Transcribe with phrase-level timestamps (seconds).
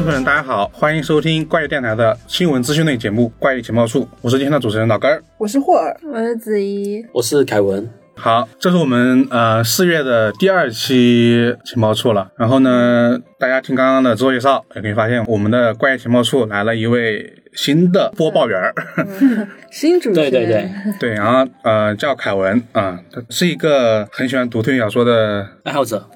[0.00, 5.22] 听众朋友们，大家好，欢迎收听怪异电台的新闻资讯类节目《怪异情报处》，我是今天的主持人老根儿。
[5.36, 7.86] 我是霍尔，我是子怡，我是凯文。
[8.20, 12.30] 好，这是我们呃四月的第二期情报处了。
[12.36, 18.74] 然后呢，大家听刚刚的自我介绍，也可以发现我们的怪异情报处来了一位新的播报员儿，
[19.72, 26.06] 新主持人，对对对，对，然后呃叫凯文啊，他是一个很喜欢读推理小说的爱好者，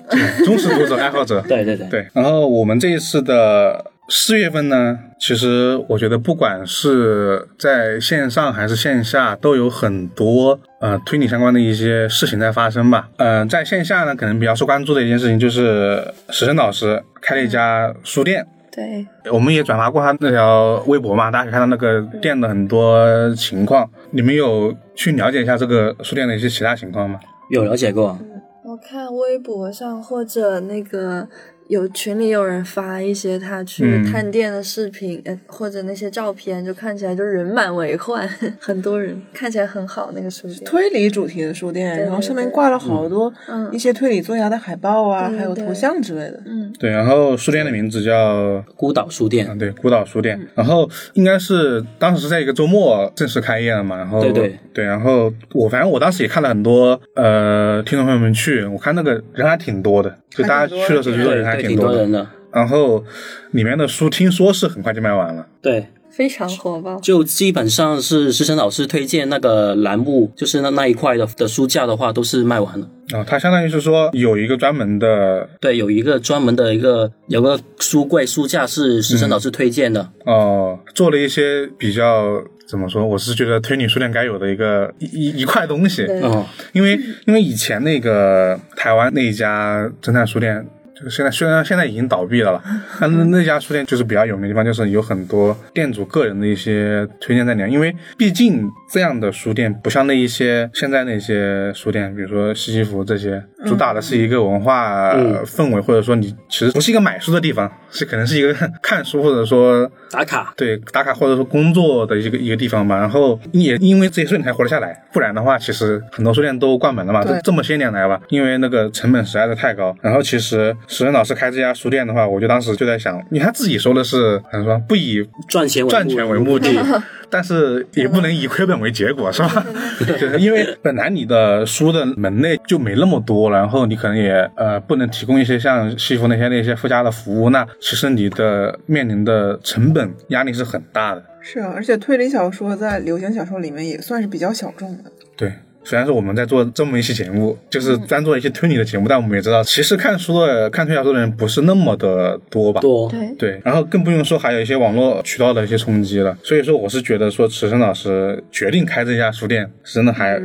[0.44, 1.40] 忠实读者爱好者。
[1.48, 13.08] 对对对，对，然后我们这一次的四月份呢，其实我觉得不管是在线上还是线下，都有很多呃推理相关的一些事情在发生吧。
[13.16, 18.46] 呃，在线下呢，可能比较受关注的一件事情就是史生老师开了一家书店。
[18.70, 23.88] 对，我们也转发过他那条微博嘛，大家可以看到那个店的很多情况。
[24.10, 27.18] 你们有去了解一下这个书店的一些其他情况吗？
[27.50, 28.18] 有了解过。
[28.64, 31.28] 我看微博上或者那个
[31.68, 38.28] 有群里有人发一些他去嗯探店的视频，呃，或者那些照片，就看起来就人满为患，
[38.60, 40.60] 很多人，看起来很好那个书店。
[40.64, 46.42] 推理主题的书店，对然后上面挂了好多嗯一些推理作家的海报啊，还有头像之类的。
[46.46, 50.38] 嗯，对，然后书店的名字叫孤岛书啊，店，对，孤岛书店。
[50.54, 61.92] 然后应该是当时是在一个周末正式开业了嘛，然后对对然后我反正我当时也看了很多呃听众朋友们去，我看那个人还挺多的，就大家去的时候觉得人还，挺多。
[61.92, 62.26] 的。
[62.50, 63.04] 然后
[63.50, 65.84] 里面的书听说是很快就卖完了，对，
[66.16, 66.98] 非常火爆。
[67.00, 72.88] 就基本上是石生老师推荐那个栏目，就是那那一块的的书架的话，都是卖完了。
[73.12, 80.08] 啊，它相当于是说有一个专门的对，有一个专门的一个有个书柜书架是石生老师推荐的。
[80.24, 92.62] 哦、做了一些比较怎么说，我是觉得推理书店该有的一个一一一块东西，对哦，因为因为以前那个台湾那一家侦探书店，就是现在虽然现在已经倒闭了了，
[93.00, 97.70] 但是那家书店就是比较有名的地方，就是有很多店主个人的一些推荐在里面。
[97.70, 110.54] 因为毕竟这样的书店不像那一些现在那些书店，比如说西西弗这些，主打的是一个文化嗯氛围，或者说你其实不是一个买书的地方，是可能是一个 看书或者说打卡。
[110.56, 112.96] 对打卡或者说工作的一个一个地方吧。
[112.98, 117.24] 然后也因为这些书店才活得下来，不然的话，其实很多书店都关门了嘛。
[117.24, 119.94] 这这么些年来吧，因为那个成本实在是太高。
[120.00, 126.68] 然后其实史恩老师开这家书店的话，我就当时就在想，因为他自己说的是，怎么说不以赚钱为赚钱为目的，
[127.30, 129.66] 但是也不能以亏本为结果，是吧？
[130.00, 141.24] 就 是因为本来你的书的门类就没那么多，然后你可能也呃不能提供一些像西服那些那些附加的服务，那其实你的面临的成本压力是很大的。
[141.40, 145.04] 是啊，而且推理小说在流行小说里面也算是比较小众的。
[145.36, 145.52] 对，
[145.84, 152.80] 虽然说我们在做这么一期节目，就是专做一些推理的节目，但我们也知道，其实看书的、看推理小说的人不是那么的多吧？
[152.80, 153.10] 多。
[153.10, 156.36] 对，对，然后更不用说还有一些网络渠道的一些冲击了。
[156.42, 160.40] 所以说，我是觉得说，池生老师决定开这家书店，真的还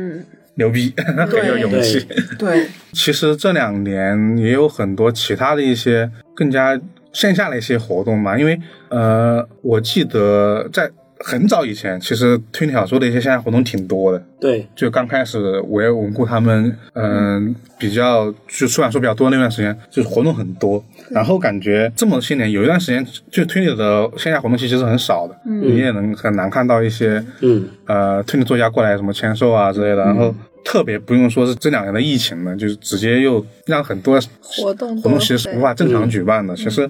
[0.56, 0.92] 牛逼，
[1.26, 2.06] 很有勇气。
[2.38, 6.78] 对， 其实这两年也有很多其他的一些更加
[7.12, 10.90] 线下的一些活动嘛，因为呃，我记得在
[11.22, 14.22] 很早以前，其实推理小说的一些线下活动挺多的。
[14.40, 20.82] 对，就刚开始我也稳固他们，嗯、比较就出版社比较多那段时间，就是活动很多。
[21.10, 29.96] 然后感觉这么些年，有一段时间就推理的线下活动其实是很少的，你也能很难看到一些嗯，呃推理作家过来什么签售啊之类的。
[29.96, 36.56] 然后特别不用说是这两年的疫情了，就是直接又让很多活动活动其实是无法正常举办的。
[36.56, 36.88] 其实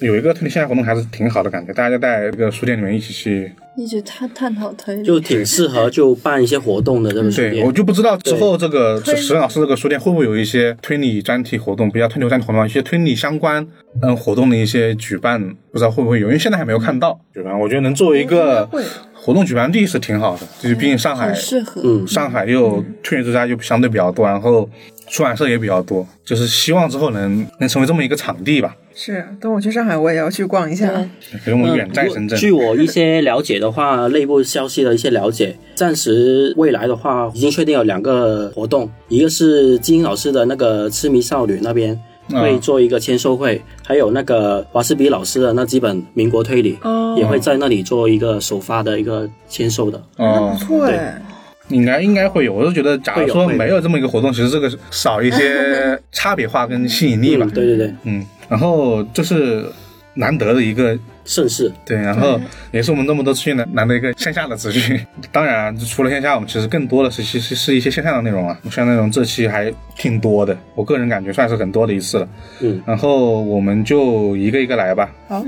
[0.00, 7.72] 有一个推理线下活动还是挺好的感觉，大家就在这个书店里面一起去一直探探讨推理，就挺适合就办一些活动的这个书对，我。
[7.72, 13.66] 就不知道之后这个石老师这个书店会不会有一些推理专题活动，比较推理专题活动，一些推理相关
[14.02, 17.58] 嗯活动的一些举办，不知道会不会有，因为现在还没有看到举办。
[17.58, 18.68] 我觉得能作为一个
[19.12, 21.80] 活动举办地是挺好的，就是毕竟上海适合。
[21.84, 24.68] 嗯，上海又推理之家又相对比较多，然后
[25.08, 28.76] 出版社也比较多，就是希望之后能能成为这么一个场地吧。
[28.94, 29.26] 是。
[29.40, 30.88] 等我去上海，我也要去逛一下。
[30.88, 42.00] 对，可是我们远在深圳，据我一些了解的话，内部消息的一些了解，暂时未来的话已经确定有两个活动，一个是金老师的那个痴迷少女那边。
[42.30, 50.02] 会做一个签售会，还有那个华士比老师的那几本民国推理，哦也会在那里做一个首发的一个签售的。
[50.16, 51.20] 哦不，错哎，
[51.68, 52.54] 应该应该会有。
[52.54, 57.50] 我就觉得，假如说没有这么一个活动，其实这个少一些差别化跟吸引力吧嗯。
[57.52, 59.66] 对对对，嗯，然后就是
[60.14, 65.00] 难得的一个盛世，对，然后也是我们那么多资讯难难得一个线下的资讯。
[65.32, 72.28] 当然啊，除了线下，我们其实更多的是其实是一些线上的内容啊，像内容这期还挺多的，我个人感觉算是很多的一次了。
[72.60, 75.10] 嗯，然后我们就一个一个来吧。
[75.28, 75.44] 好，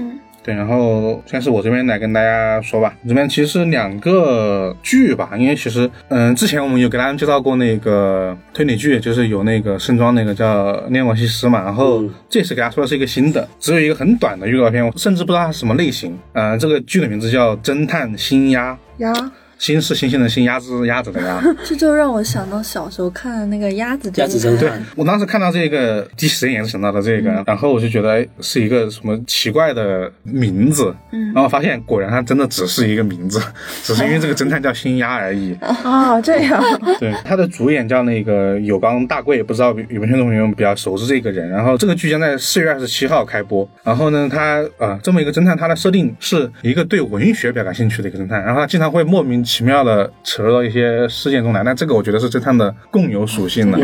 [0.47, 16.17] 对，然后先是我这边来跟大家说吧，这边其实两个剧吧，因为其实，嗯，之前我们有给大家介绍过那个推理剧，就是有那个盛装那个叫《涅摩西施》嘛，然后这次给大家说的是一个新的，只有一个很短的预告片，我甚至不知道它是什么类型。
[16.35, 19.13] 嗯、这个剧的名字叫《侦探新鸭》，呀，
[19.59, 21.43] 新是星星的星，鸭子是鸭子的鸭。
[21.65, 33.41] 这就让我想到小时候看的那个鸭子鸭子侦探探，我当时看到这个第一时间也是想到了这个，然后我就觉得哎是一个什么奇怪的名字，嗯，然后发现果然它真的只是一个名字，
[33.83, 35.55] 只是因为这个侦探叫新鸭而已。
[35.83, 36.63] 啊， 这样，
[37.01, 41.49] 对，他的主演叫那个有冈大贵，不知道有没有听众朋友比较熟知这个人。
[41.49, 43.69] 然后这个剧将在四月二十七号开播。
[43.83, 51.63] 然后呢，他呃这么一个侦探，他的设定是一个对文学比较感兴趣的一个侦探，然后他经常会莫名其妙的扯入到一些事件中来。
[51.63, 53.79] 那这个我觉得是侦探的共有属性了。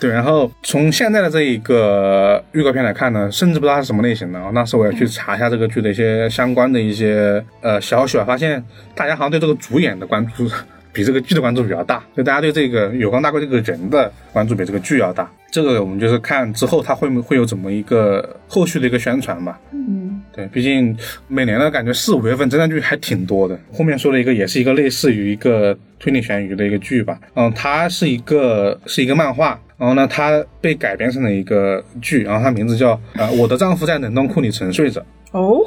[0.00, 4.38] 对，然后从现在的这一个预告片来看呢，甚至不知道它是什么类型的。
[4.38, 8.62] 然后当时我也去查一下这个剧的一些相关的一些呃消息啊，发现
[8.94, 10.50] 大家好像对这个主演的关注
[10.92, 15.30] 比这个剧的关注比较大，就大家对这个有光大贵这个人的关注比这个剧要大。
[15.50, 19.56] 这个我们就是看之后他会不会有怎么一个后续的一个宣传吧。
[19.70, 20.03] 嗯，
[20.34, 20.96] 对，毕竟
[21.28, 23.56] 每年的感觉四五月份侦探剧还挺多的。
[23.72, 27.18] 后面说了一个，也是一个类似于一个推理悬疑的一个剧吧。
[27.34, 35.00] 嗯，它是一个是一个漫画，然后呢，它被改编成了一个剧，然后它名字叫呃，我的丈夫在冷冻库里沉睡着。
[35.30, 35.60] 哦，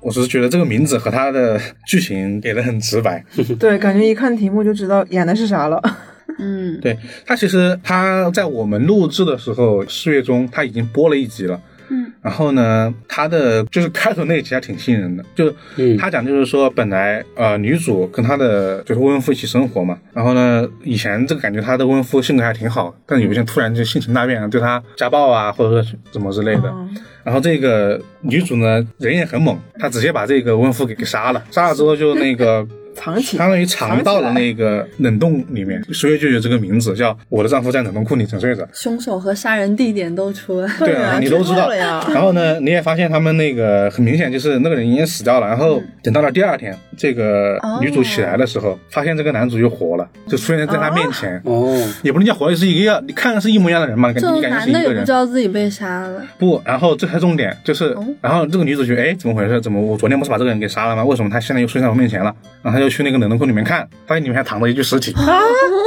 [0.00, 3.22] 我只是觉得这个名字和它的剧情给的很直白。
[3.60, 5.78] 对，感觉一看题目就知道演的是啥了。
[6.38, 11.60] 嗯，对它其实它在我们录制的时候，四月中它已经播了一集了。
[11.88, 15.96] 嗯，然后呢，他的就是开头那一集还挺吸引人的，就嗯。
[15.96, 26.68] 他讲就是说，本来呃女主跟她的就是未婚夫一起生活嘛，然后呢，以前这个感觉她的未婚夫性格还挺好，但有一天突然就性情大变，对她家暴啊，或者说怎么之类的。
[26.68, 32.62] 嗯然后这个女主呢人也很猛，她直接把这个未婚夫给给杀了，杀了之后就那个
[32.94, 38.66] 藏起相当于藏到了那个冷冻里面，所以就有这个名字叫“我的丈夫在冷冻库里沉睡着”。
[38.72, 40.72] 凶手和杀人地点都出来。
[40.78, 42.04] 对啊， 你都知道了呀。
[42.08, 45.46] 然后呢，你也发现他们那个很明显就是那个人已经死掉了。
[45.46, 51.40] 然后等到了第二天，这个女主起来的时候，发现这个男主又活了，就出现在她面前。
[51.44, 55.12] 哦，也不能叫活了，是一个样，你看着是一模一样的人嘛，感觉你感觉是一个人男的也不知。
[55.12, 59.60] 道自己被杀了，不，然后这才重点，就是，然后这个女主角，哎，怎么回事？
[59.60, 61.04] 怎么我昨天不是把这个人给杀了吗？
[61.04, 62.34] 为什么他现在又出现在我面前了？
[62.62, 65.40] 然后他就去那个冷冻库里面看，发现里面还躺着一具尸体，啊，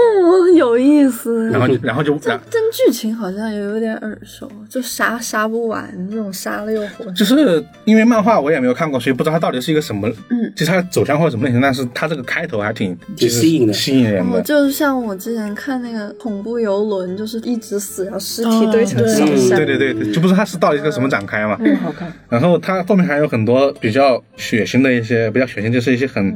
[0.56, 1.50] 有意思。
[1.50, 7.06] 然后就， 然后就，这这剧情好像也有点耳熟，就杀杀不完这种杀了又活。
[7.12, 14.42] 就是因为漫画我也没有看过，所以不知道它到底是一个什么，嗯，其实它走向或者什么类型，但是它这个开头还挺其实吸引的吸引人哦，的。
[14.42, 19.26] 就像我之前看那个恐怖游轮，就是一直死，然后尸体堆成山。
[19.56, 21.58] 对对对对，就不知道它是到底是个什么展开嘛。
[21.60, 22.12] 嗯，好看。
[22.30, 26.36] 然后它后面还有很多比较血腥的一些，比较血腥就是一些很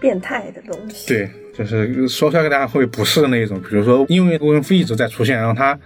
[0.00, 1.08] 变态的东西。
[1.08, 3.60] 对，就是说出来给大家会不适的那一种。
[3.60, 5.78] 比如说，因为未婚夫一直在出现，然后他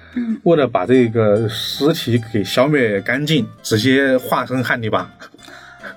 [0.43, 5.11] 为了把这个尸体给消灭干净，直接化身汉尼拔，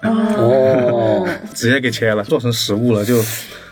[0.04, 3.04] 哦， 直接给切了，做成食物了。
[3.04, 3.22] 就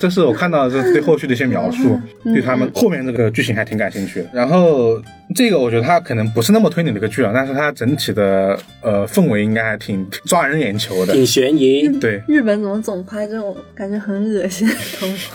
[0.04, 4.30] 这是我看到这对后续的一些描述，对他们后面这个剧情还挺感兴趣的。
[4.34, 5.02] 然后
[5.34, 11.14] 这个我觉得它可能不是那么推理的一个剧啊，但是它整体的呃氛围应该还挺挺抓人眼球的。
[11.14, 15.30] 挺悬疑，对，日本怎么总拍这种感觉很恶心的东西？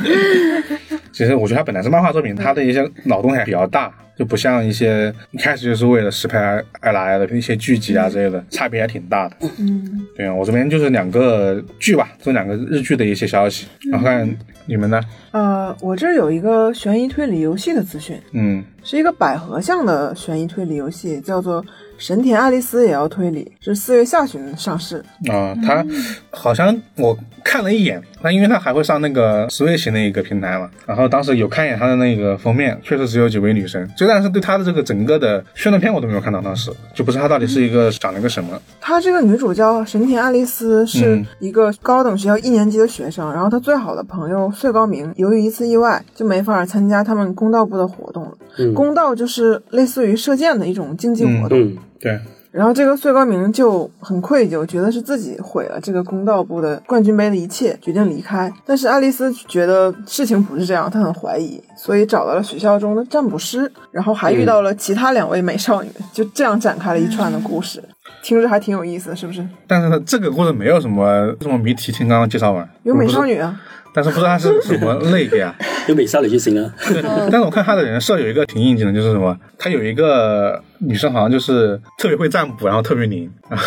[1.13, 9.37] 其实我觉得它本来是漫画作品，它的一些脑洞还比较大，就不像一些一开始就是为了实拍而而来的一些剧集啊之类的，差别还挺大的。
[9.59, 14.29] 嗯，对啊，我这边就是两个剧吧，这两个日剧的一些消息，然后看
[14.69, 15.01] 你们呢？
[15.31, 21.63] 呃，我这儿有一个悬疑推理游戏的资讯，嗯，是一个百合向的悬疑推理游戏，叫做
[21.97, 25.03] 《神田爱丽丝也要推理》，是四月下旬上市。
[25.31, 25.85] 啊，它
[26.31, 38.61] 好像我看了一眼，那因为它还会上那个 Switch 那个平台嘛，然后当时有看一眼它的那个封面，确实只有几位女生，就但是对它的这个整个的宣传片我都没有看到，当时就不知道它到底是一个长了一个什么。
[38.81, 48.33] 她这个女主叫神田爱丽丝，是嗯一个高等学校一年级的学生，然后她最好的朋友穗高明由于一次意外就没法参加他们公道部的活动了。
[48.59, 51.59] 嗯公道就是类似于射箭的一种竞技活动。
[51.59, 52.19] 嗯，对，
[52.59, 58.53] 然后这个穗高明就很愧疚，觉得是自己毁了这个公道部的冠军杯的一切，决定离开。
[58.67, 67.81] 但是爱丽丝觉得事情不是这样，她很怀疑，所以找到了学校中的占卜师，然后还遇到了其他两位美少女，就这样展开了一串的故事。
[68.25, 69.47] 听着还挺有意思，是不是？
[69.69, 73.55] 但是呢，这个故事没有什么什么谜题，听刚刚介绍完，有美少女，女啊，
[73.95, 75.55] 但是不知道它是什么类别啊。
[75.87, 76.75] 有美少女就行了。
[76.89, 83.59] 对，但是我看他的人设有一个挺应景的，就是什么，他有一个女生好像就是特别会占卜，然后特别灵， 啊，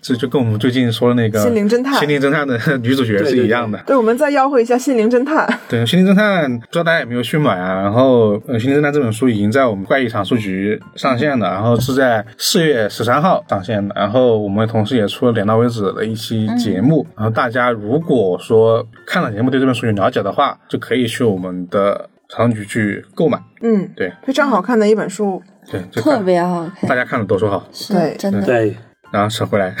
[0.00, 3.78] 这就跟我们最近说的那个心灵侦探心灵侦探的 女主角是一样的。
[3.86, 5.46] 对，我们再吆喝一下《心灵侦探》。
[5.68, 7.82] 对，心灵侦探不知道大家有没有去买啊？
[7.82, 13.94] 然后，呃，心灵侦探这本书已经在我们怪异藏书局上线了，然后是在四月十三号上线的。
[13.96, 17.06] 然后我们同时也出了点到为止的一期节目。
[17.16, 23.38] 然后大家如果说看了节目对这本书有了解的话，就可以去我们的藏书局去购买。
[23.60, 25.42] 嗯，对非常好看的一本书。
[25.70, 27.68] 对，特别好看，大家看了都说好。
[27.72, 28.42] 是对真的。
[28.42, 28.76] 对，
[29.12, 29.72] 然后扯回来，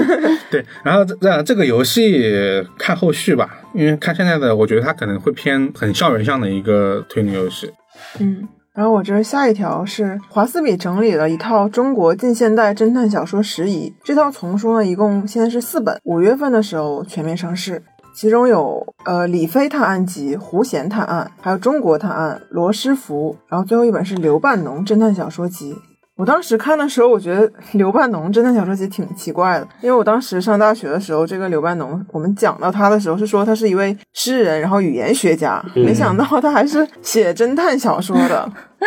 [0.50, 2.30] 对，然后这这这个游戏
[2.76, 7.72] 看后续吧，因为看现在的，我觉得它可能会偏很校园向的一个推理游戏。
[8.18, 17.82] 嗯，然后我这儿下一条是华斯比整理了一套中国近现代侦探小说拾遗，这套丛书呢一共现在是四本，五月份的时候全面上市。
[18.20, 25.74] 其中有呃李飞探案集、胡贤探案，还有中国探案、罗斯福，然后最后一本是刘半农侦探小说集。
[26.20, 38.52] 我当时看的时候，我觉得刘半农侦探小说集挺奇怪的，因为我当时上大学的时候，这个刘半农我们讲到他的时候是说他是一位诗人，然后语言学家，没想到他还是写侦探小说的。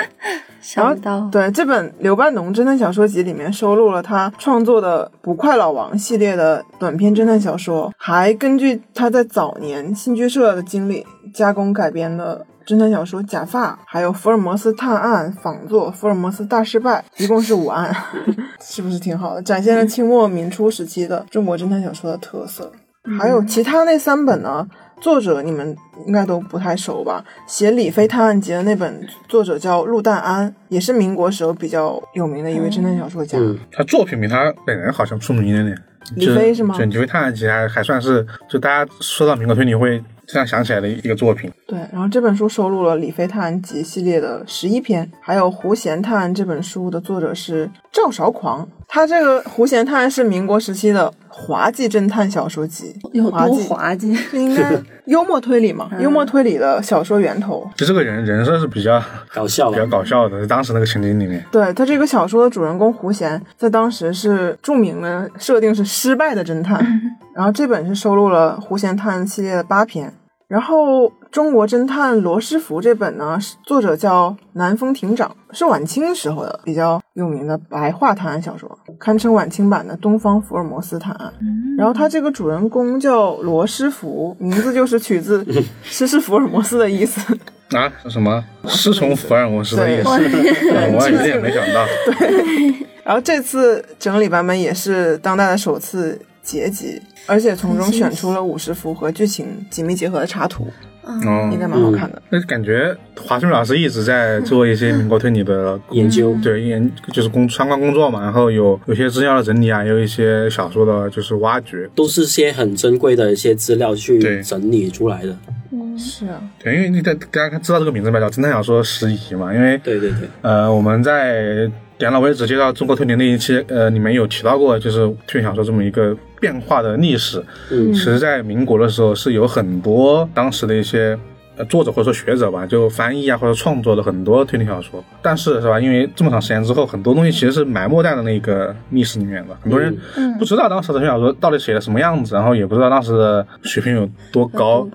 [0.61, 17.93] 想不到，对，这本刘半农侦探小说集里面收录了他创作的《不快老王》系列的短篇侦探小说，还根据他在早年新剧社的经历加工改编的侦探小说《假发》，还有《福尔摩斯探案》仿作《福尔摩斯大失败》，一共是五案，
[18.61, 19.41] 是不是挺好的？
[19.41, 22.71] 展现了清末民初时期的中国侦探小说的特色。
[23.19, 24.65] 还有其他那三本呢？
[25.01, 25.75] 作者你们
[26.07, 27.21] 应该都不太熟吧？
[27.45, 33.37] 写《李飞探案集》的那本作者叫陆淡安，也是民国时候比较有名的一位侦探小说家。
[33.37, 35.77] 嗯，他作品比他本人好像出名一点点。
[36.15, 40.01] 李飞是吗就李飞探案集还还算是，就大家说到民国推理会
[40.33, 41.51] 这样想起来的一个作品。
[41.67, 48.67] 对，然后这本书收录了《李飞探案集》系列的十一篇，还有《胡贤探案》这本书的作者是赵韶狂。
[48.87, 54.15] 他这个《胡贤探案》是民国时期的滑稽侦探小说集，有多稽滑稽？
[54.33, 55.89] 应该幽默推理嘛？
[55.99, 57.67] 幽默推理的小说源头。
[57.75, 59.01] 就这个人人设是比较
[59.33, 59.85] 搞笑比较。
[59.87, 61.43] 搞笑的，在当时那个情景里面。
[61.51, 66.79] 对他这个小说的主人公胡贤，在当时是著名的设定是失败的侦探，
[67.35, 70.13] 然后这本是收录了胡贤探案系列的八篇。
[70.53, 78.69] 然后中国侦探罗斯福这本呢，是作者叫南风亭长，是晚清时候的比较有名的白话探案小说，
[78.99, 81.33] 堪称晚清版的东方福尔摩斯探案。
[81.75, 85.43] 然后他这个主人公叫罗斯福，名字就是取自
[85.81, 87.35] 诗是福尔摩斯的意思。
[87.71, 90.03] 啊，什么师从福尔摩斯的意思？
[90.03, 91.83] 对我有点没想到。
[92.19, 100.67] 对然后这次整理版本也是当代的首次结集，而且从中选出了五十幅和剧情紧密结合的插图，
[101.07, 101.51] 嗯。
[101.51, 102.21] 应，该蛮好看的。
[102.29, 106.35] 那感觉华春老师一直在做一些民国推理的研究。
[106.43, 111.89] 对研就是工相关工作嘛，然后有有些资料的整理啊，也有一些小说的就是挖掘。
[111.95, 115.37] 都是些很珍贵的一些资料去整理出来的。
[115.71, 115.97] 嗯。
[115.97, 127.43] 是啊，对，因为你在大家知道这个名字吧，叫侦探小说拾遗嘛，因为对对对，呃，我们在点了，我也只介绍中国推理那一期，呃，里面有提到过，就是推理小说这么一个变化的历史。
[127.69, 131.17] 嗯其实，在民国的时候，是有很多当时的一些
[131.57, 135.03] 呃作者或者说学者吧，就翻译啊或者创作的很多推理小说。
[135.21, 139.95] 但是是吧，因为这么长时间之后，很多东西其实是埋没在了那个历史里面的，很多人
[140.39, 144.87] 不知道当时的推理小说到底写的什么样子，然后也不知道当时的水平有多高。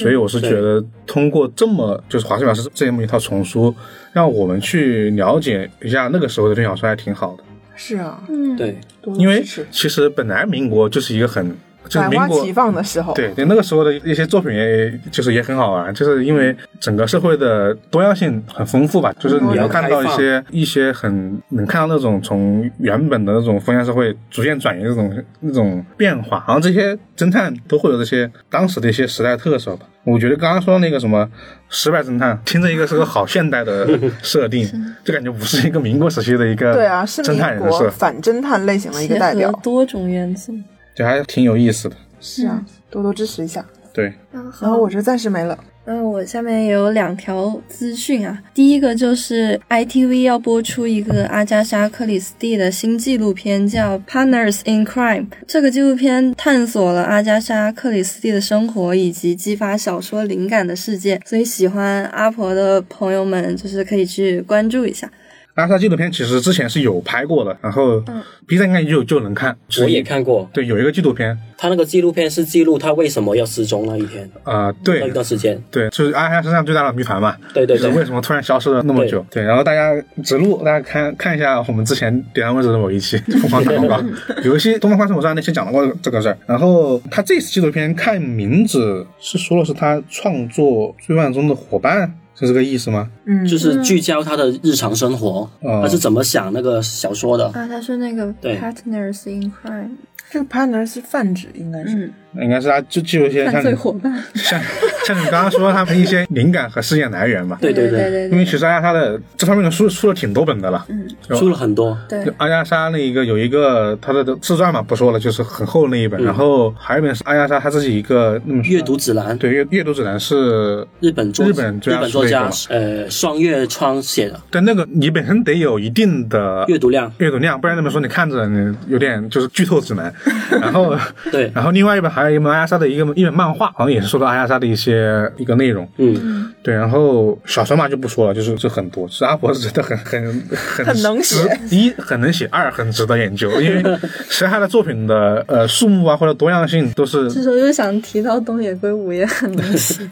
[0.00, 3.74] 所以我是觉得，通过这么就是华生老师这么一套丛书，
[4.12, 7.42] 让我们去了解一下那个时候的推理小说，还挺好的。
[7.76, 8.78] 是啊，嗯，对，
[9.18, 11.56] 因为其实本来民国就是一个很
[11.88, 29.86] 就是民国百花齐放的时候，对对，那个时候的一些作品也就是也很好玩，就是因为整个社会的多样性很丰富吧，就是你能看到一些一些很能看到那种从原本的那种封建社会逐渐转移的那种那种变化，然后这些侦探都会有这些当时的一些时代特色吧。
[30.04, 31.26] 我觉得刚刚说那个什么
[31.70, 33.88] 失败侦探，听着一个是个好现代的
[34.22, 34.68] 设定，
[35.02, 39.50] 就感觉不是一个民国时期的一个对啊，是侦民国探人设，反侦探类型的一个代表。
[39.62, 40.52] 多种元素。
[40.94, 41.96] 就还挺有意思的。
[42.20, 43.64] 是啊，多多支持一下。
[43.92, 45.58] 对，然然后我这暂时没了。
[45.86, 48.42] 那我下面也有两条资讯啊。
[48.54, 55.28] 第一个就是 ITV 要播出一个阿加莎·克里斯蒂的新纪录片，叫《Partners in Crime》。
[55.46, 65.10] 这个纪录片探索了阿加莎·克里斯蒂的生活以及激发小说灵感的世界，所以喜欢阿婆的朋友们就是可以去关注一下。
[65.54, 68.02] 阿莎纪录片其实之前是有拍过的，然后
[68.46, 69.56] B 站应该就就能看。
[69.80, 75.60] 我也看过，对，有一个纪录片，他那个纪录片是记录他为什么要失踪那一天，啊、那对一段时间。
[75.70, 77.36] 对，就是阿莎身上最大的谜团嘛。
[77.52, 79.24] 对对对，就是为什么突然消失了那么久？
[79.30, 79.94] 对，然后大家
[80.24, 84.02] 指路，大家看看一下我们之前点燃文字的某一期疯狂打广告，
[84.42, 86.36] 有一期《东方快生活》上那期讲到过这个事儿。
[86.46, 93.08] 然后他这次纪录片看名字是说的是他创作追梦中的伙伴，是这个意思吗？
[93.26, 97.46] 嗯，就是聚焦他的日常生活，哦他是怎么想那个小说的。
[97.46, 99.90] 啊，他是那个对 partners in crime，
[100.30, 102.06] 这个 partners 是泛指，应该是。
[102.06, 104.12] 嗯，应该是他就记录一些像你伙伴。
[104.34, 104.60] 像
[105.06, 107.58] 像你刚刚说他们一些灵感和事件来源吧。
[107.60, 111.96] 对对对，对对因为其实阿加莎的这方面的书出了挺多本的了，嗯，有出了很多。
[112.08, 112.24] 对。
[112.24, 116.24] 就阿加莎那一个有一个他的自传嘛，不说了，就是很厚的那一本，嗯。
[116.24, 124.40] 然后还有一本是阿加莎他自己一个阅读指南，对阅阅读指南是日本作日本作家日本作家呃双月窗写的。
[124.50, 130.12] 但那个你本身得有一定的阅读量，阅读量，不然那本书你看着你有点就是剧透指南。
[130.60, 130.96] 然后
[131.30, 135.88] 对，然后另外一本还有一本阿加莎的一个一本漫画，好像也是说到阿加莎的一些一个内容。
[135.98, 139.06] 嗯，对，然后小说嘛就不说了，就是就很多。
[139.08, 141.36] 是阿婆是真的很很很很能写
[141.70, 143.82] 一很能写，二很值得研究，因为
[144.28, 150.08] 其实他的作品的呃数目啊或者多样性都是这时候又想提到东野圭吾也很能写，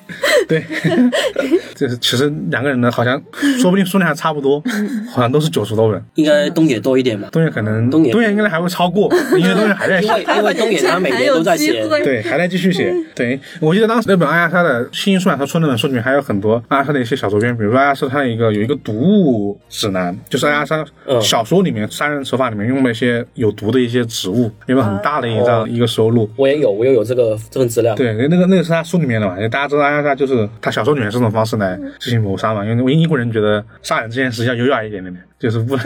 [0.48, 0.64] 对，
[1.74, 3.20] 就是其实两个人呢好像
[3.60, 4.62] 说不定数量还差不多，
[5.10, 6.02] 好像都是九十多本。
[6.14, 10.08] 应该东野多一点吧，东野可能东野东野应该还会超过，因为东野还在写。
[10.36, 12.92] 因为东野他每年都在写，对，还在继续写。
[13.14, 26.28] 对，我记得当时那本阿亚莎的新书啊，他出那本书里面还有很多阿亚莎的一些小周边，比如说阿亚莎他的一个有一个毒物指南，就是阿亚莎嗯小说里面杀人手法里面用的一些有毒的一些植物，有个很大的一张哦一个收录。
[26.36, 27.94] 我也有，我也有这个这份资料。
[27.94, 35.76] 对，那个那个是他书里面的嘛，因为大家知道阿亚莎就是他小说里面是这种方式来进行谋杀嘛，因为英国人觉得杀人这件事要优雅一点点，就是不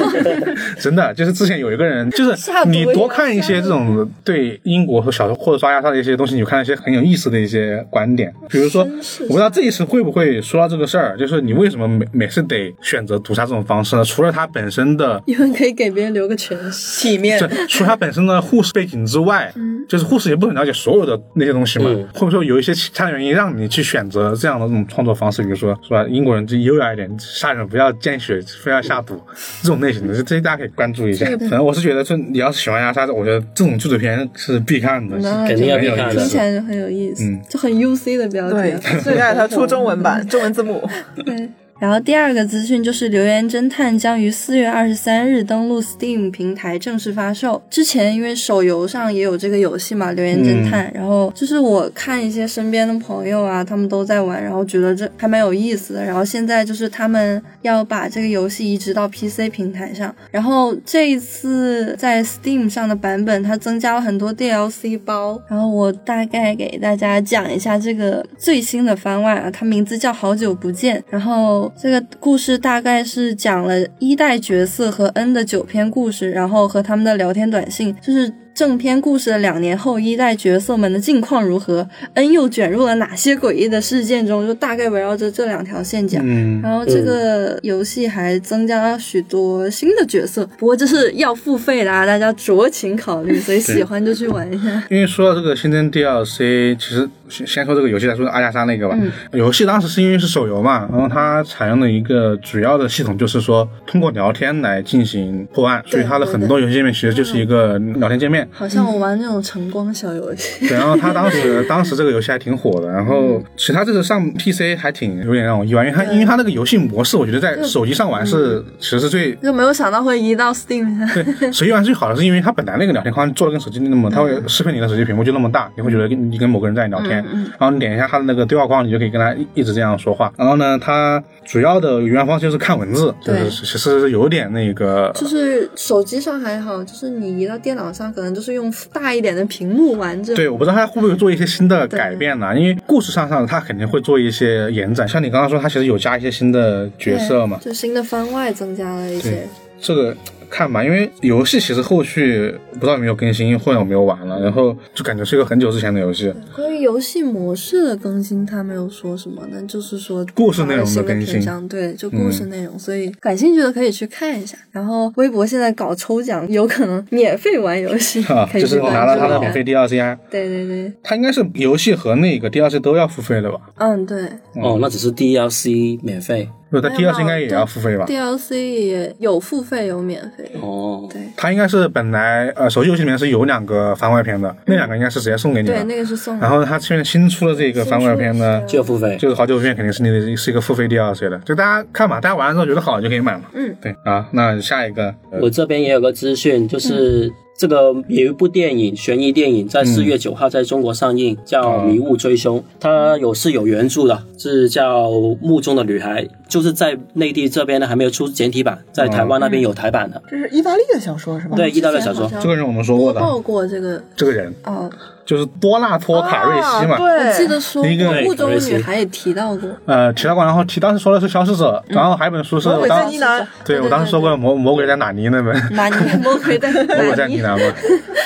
[0.80, 14.04] 真的就是之前有一个人，就是你多看一些这种对英国和小说或者刷牙上的一些东西，你就看到一些很有意思的一些观点，比如说我不知道这一次会不会说到这个事儿，就是你为什么每每次得选择毒杀这种方式呢？
[14.04, 16.56] 除了他本身的因为可以给别人留个全。
[16.98, 19.52] 体面这，除了他本身的护士背景之外，
[19.88, 25.42] 就是护士也不很了解所有的那些东西嘛，嗯会不会说有一些其他的原因让你去选择这样的这种创作方式？
[25.42, 26.06] 比如说，是吧？
[26.08, 29.20] 英国人就优雅一点，杀人不要见血，非要下毒
[29.62, 31.26] 这种类型的，这这些大家可以关注一下。
[31.40, 35.16] 反正我是觉得，就你要是喜欢压杀，我觉得这种剧组片是必看的。
[35.18, 40.88] 那肯定要必看的听起来就很有意思，嗯就很 UC 的标对题。，最爱它出中文版， 中文字幕。
[41.24, 41.48] 对。
[41.78, 47.62] 然后第二个资讯就是《留言侦探》将于四月二十三日登陆 Steam 平台正式发售。
[47.68, 56.04] 之前因为手游上也有这个游戏嘛，《留言侦探》然后就是我看一些身边的朋友啊，他们都在玩，然后觉得这还蛮有意思的。
[56.04, 65.40] 然后现在就是他们要把这个游戏移植到 PC 平台上，然后这一次在 Steam 上的版本，它增加了很多 DLC 包。
[65.48, 78.32] 然后我大概给大家讲一下这个最新的番外啊，它名字叫《好久不见》，然后这个故事大概是讲了一代角色和 N 的九篇故事，然后和他们的聊天短信，就是。
[78.56, 84.46] 正片故事的两年后，一代角色们的近况如何恩又卷入了哪些诡异的事件中？
[84.46, 86.22] 就大概围绕着这两条线讲。
[86.26, 94.82] 嗯，然后这个游戏还增加了许多新的角色，不过这是要付费的啊，大家酌情考虑，所以喜欢就去玩一下。
[94.88, 98.96] 因为说到这个新增 DLC，其实先先说这个游戏来说，阿加莎那个吧。
[98.98, 108.45] 嗯游戏当时是因为是手游嘛，然后它采用的一个主要的系统就是说通过聊天来进行破案，所以它的很多游戏界面其实就是一个聊天界面。
[108.50, 121.24] 好像我玩那种晨光小游戏，对，然后他当时 当时这个游戏还挺火的，然嗯后其实它这个上 PC 还挺有点让我意外，因为它因为它那个游戏模式，我觉得在手机上玩是其实是最就没有想到会移到 Steam 上。
[121.24, 127.24] 对，手机玩最好的是因为它本来那个聊天框做的跟手机那么，它会适配你的手机屏幕就那么大，你会觉得跟你跟某个人在聊天，
[127.58, 130.32] 然后你点一下他的那个对话框，你就可以跟他一一直这样说话。
[130.36, 140.34] 然后呢，它主要的语言方式就是看文字，就是对其实有点那个，就是手机上还好，就是你移到电脑上，可能就是用大一点的屏幕玩着。
[140.34, 142.58] 对，我不知道它会不会做一些新的改变呢？
[142.58, 149.46] 因为故事上上它肯定会做一些延展，像你刚刚说，它其实有加一些新的角色嘛，就新的番外增加了一些。
[149.78, 150.16] 这个
[150.50, 156.32] 看吧，因为游戏其实后续不知道有没有更新，或者有没有玩了，然后就感觉是一个很久之前的游戏。
[156.54, 164.56] 关于游戏模式的更新，他没有说什么，那就是说故事内容的更新，对，就故事内容，所以感兴趣的可以去看一下。
[164.70, 173.58] 然后微博现在搞抽奖，有可能免费玩游戏，啊，就是拿了他的免费 DLC 啊，对对对，他应该是游戏和那个 DLC 都要付费的吧？
[173.76, 174.24] 嗯对，
[174.62, 180.50] 哦，那只是 DLC 免费，不，它 DLC 应该也要付费吧？DLC 也有付费有免费。
[180.60, 186.40] 哦，对它应该是本来呃手机游戏里面是有两个番外篇的，那两个应该是直接送给你对，那个是送的。
[186.40, 189.16] 然后它现在新出的这个番外篇呢，就要付费。
[189.16, 193.42] 就是好久不见肯定是你的是一个付费 DLC 的，就大家看嘛，大家玩了之后觉得好就可以买嘛。
[193.54, 205.08] 嗯，对啊，那下一个，呃我这边也有个资讯，嗯就是这个有一部电影，悬疑电影，在四月九号在中国上映，叫《迷雾追凶》，它有是有原著的，是叫
[205.40, 210.22] 《墓中的女孩》，就是在内地这边呢还没有出简体版，在台湾那边有台版的。
[210.28, 211.56] 这是意大利的小说是吧？
[211.56, 212.30] 对，意大利小说。
[212.40, 214.54] 这个人我们说过的，播报过这个这个人。
[214.64, 214.90] 哦，
[215.26, 216.94] 就是多纳托卡瑞西嘛。
[216.94, 219.68] 啊对，我记得说一个过，雾中女孩也提到过。
[219.84, 227.34] 呃，提到过，然后提当时说的是消失者，然后还有一本书是魔鬼我当在呢喃，对我当时说过的魔魔鬼在哪尼那本，哪尼魔鬼在魔鬼在哪尼？
[227.36, 227.66] 尼南嘛，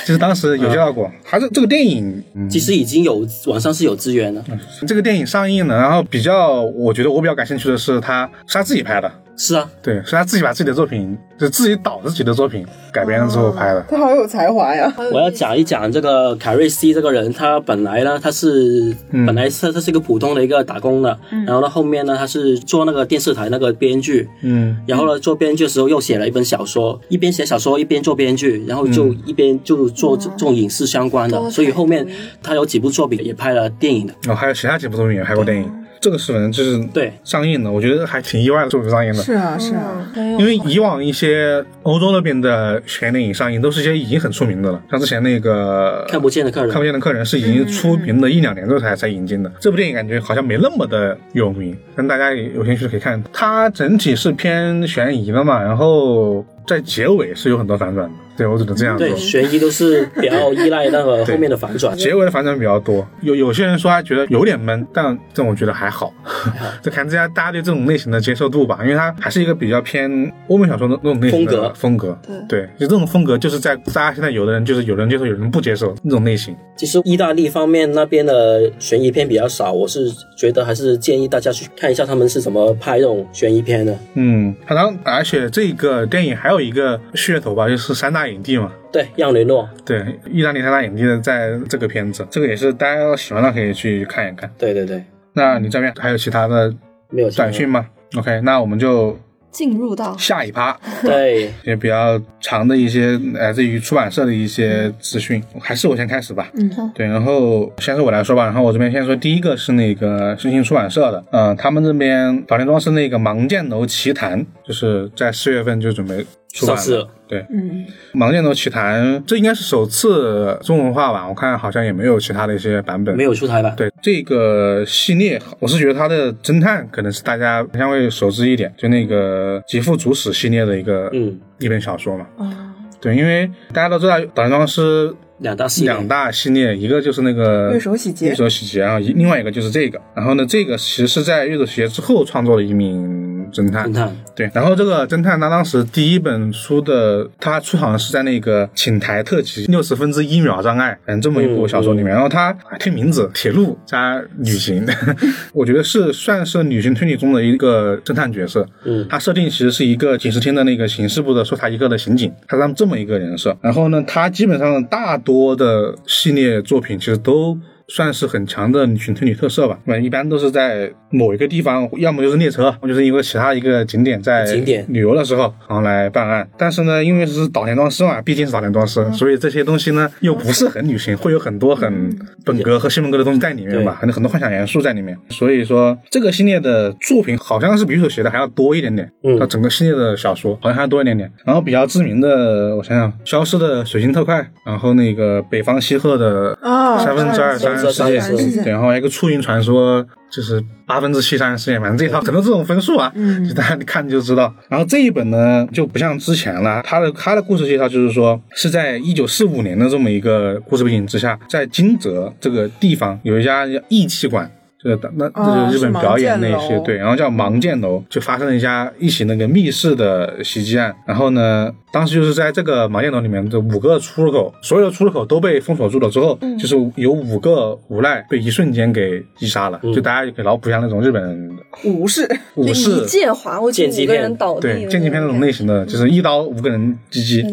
[0.05, 4.43] 就是当时有介绍过，还是这个电影，嗯，其实已经有网上是有资源的，
[4.87, 9.11] 这个电影上映了，然后比较，我觉得我比较感兴趣的是他是他自己拍的，
[9.43, 13.83] 是啊，对，是他自己把自己的作品，就自己导自己的作品改编了之后拍的。
[13.89, 14.93] 他好有才华呀！
[15.11, 32.07] 我要讲一讲这个凯瑞西这个人，他本来呢，他是、本来他他是一个普通的一个打工的，然后呢后面呢他是做那个电视台那个编剧，嗯，然后呢做编剧的时候又写了一本小说，一边写小说一边做编剧，然后就一边就做这这种影视相关的，所以后面
[32.43, 35.67] 他有几部作品也拍了电影的，哦还有其他几部作品也拍过电影，
[36.01, 39.21] 这个是反正就是对上映的，我觉得还挺意外的，作品上映的。
[39.21, 49.51] 是啊，是啊，嗯因为以往一些欧洲那边的悬疑电影上映，都是一些已经很出名的了，像之前那个看不见的客人看不见的客人是已经出名了一两年之后才才引进的。
[49.59, 53.21] 这部电影感觉好像没那么的有名，但大家有兴趣可以看。
[53.31, 58.15] 它整体是偏悬疑的嘛，然后在结尾是有很多反转的。
[58.37, 59.05] 对我只能这样说。
[59.05, 66.11] 对悬疑都是比较依赖那个 后面的反转，结尾的反转比较多，有有些人说他觉得有点闷，但这我觉得还好，
[66.81, 70.09] 就看大家大家对这种类型的接受度吧，因为它还是一个比较偏
[70.47, 83.95] 欧美小说的那种类型的风格风格，对，就这种风格就是在大家现在有的人就是有人接受，有人不接受那种类型，其实意大利方面那边的悬疑片比较少，我是觉得还是建议大家去看一下他们是怎么拍这种悬疑片的。
[84.15, 88.71] 嗯，然后而且这个电影还有一个噱头吧，就是三大影帝嘛。
[88.91, 94.51] 对，让雷诺，对，意大利三大影帝的在这个片子，这个也是大家要喜欢的可以去看一看。
[94.57, 96.73] 对对对，那你这边还有其他的
[97.09, 97.87] 没有短讯吗
[98.17, 99.17] ？OK，那我们就
[99.49, 100.77] 进入到下一趴。
[101.03, 106.49] 对， 也比较长的一些来自于出版社的一些资讯，还是我先开始吧。
[106.55, 117.07] 嗯好对，然后先是我来说吧，然后我这边先说第一个是那个新兴出版社的，嗯、他们这边宝莲庄是那个《盲剑楼奇谭》，就是在四月份就准备上市了。
[117.27, 117.85] 对，嗯，
[118.17, 121.27] 《盲剑的奇谭》这应该是首次中文化吧？
[121.27, 123.15] 我看好像也没有其他的一些版本。
[123.15, 123.73] 没有出台吧？
[123.77, 132.25] 对这个系列，我是觉得它的侦探可能是大家相对熟知一点，就那个《极富主使》系列的一个、嗯，一本小说嘛。
[132.37, 139.99] 啊，对，因为大家都知道导莲庄是两大系列两大系列，一个就是那个月手洗洁月手洗洁，然后一另外一个就是这个。
[140.13, 143.20] 然后呢，这个其实是在月手洗洁之后创作的一名
[143.51, 143.93] 侦探侦。
[143.93, 154.85] 探，对，然后这个侦探他当时第一本书的他出场是在那个请台特辑六十分之一秒障碍，嗯，这么一部小说里面，然后他听名字铁路加旅行，
[155.53, 158.65] 我觉得是算是旅行推理中的一个侦探角色。
[158.85, 163.57] 嗯，他设定其实是一个警视厅的那个刑事部的搜查一课的刑警，他是这么一个人设。
[163.61, 167.57] 然后呢，他基本上大多的系列作品其实都。
[167.93, 176.47] 算是很强的旅行推理特色吧，那一般都是在某一个地方，要么就是列车，要么就是因为其他一个景点，在景点旅游的时候，然后来办案。
[176.57, 185.17] 但是呢，因为是岛田庄司嘛，毕竟是岛田庄司，所以这些东西呢又不是很旅行，会有很多很本格和新本格的东西在里面吧，很很多幻想元素在里面。
[185.27, 189.11] 所以说，这个系列的作品好像是比手写的还要多一点点。
[189.23, 191.29] 嗯它整个系列的小说好像还要多一点点。
[191.45, 204.53] 然后比较知名的，我想想，消失的水晶特快，然后那个北方西鹤的啊三分之二三三世界然后还有一个初云传说，就是八分之七三世界，反正这一套很多这种分数啊，嗯就大家看就知道。
[204.69, 214.51] 然后这一本呢就不像之前了，它的它的故事介绍就是说是在一九四五年的这么一个故事背景之下，在金泽这个地方有一家义气馆。
[214.83, 220.93] 就是那哦就是日本表演那些对，然后叫盲剑楼，就发生了一家一起那个密室的袭击案。
[221.05, 229.79] 然后呢，当时就是在这个盲剑楼里面的五个出入口，所有的出入口都被封锁住了之后，就是有五个无赖被一瞬间给击杀了。
[229.93, 231.51] 就大家也可以脑补一下那种日本
[231.83, 237.45] 武士，武士一介划过去，五个人倒地，对剑击片那种类型的，就是一刀五个人击击。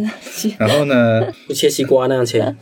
[0.59, 2.41] 然后呢， 就切西瓜那样切。
[2.41, 2.55] 啊，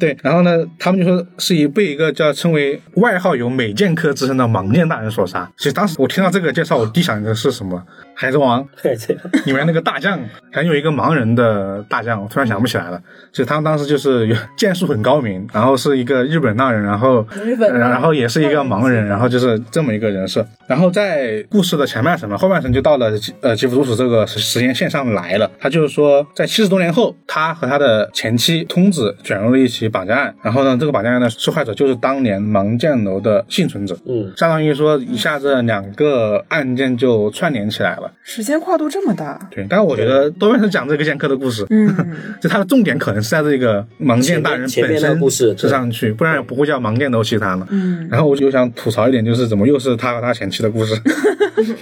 [0.00, 5.50] 对，然后呢，他们就说是一被一个叫称为外号有美剑客客之称的盲剑大人所杀。
[5.56, 7.82] 其实当时我听到这个介绍，我第一想的是什么？
[8.20, 10.18] 《海贼王》 对这样，里面那个大将，
[10.50, 13.00] 还有一个盲人的大将，我突然想不起来了。
[13.32, 20.44] 就他当时就是有剑术很高明，然后是一个日本浪人，然后日本然后也是一个盲人，然后就是这么一个人设。
[20.66, 25.48] 然后在故事的前半程嘛，后半程就到了吉呃吉普鲁史这个时时间线上来了。
[25.60, 30.34] 他就是说，在七十多年后，他和他的前妻通子卷入了一起绑架案。
[30.42, 33.96] 然后呢，这个绑架案的受害者就是当年盲剑楼的幸存者。
[34.06, 38.07] 嗯，相当于说一下子两个案件就串联起来了。
[38.22, 41.66] 时间跨度这么大，对，但是我觉得多半是讲这个剑客的故事。
[41.70, 41.94] 嗯，
[42.40, 47.66] 就它的重点可能是在这个盲剑大人本身个故事之上去，不然也不会叫盲剑楼奇谭了。
[47.70, 50.94] 嗯，然后我就想吐槽一点，就是怎么又是他和他前妻的故事？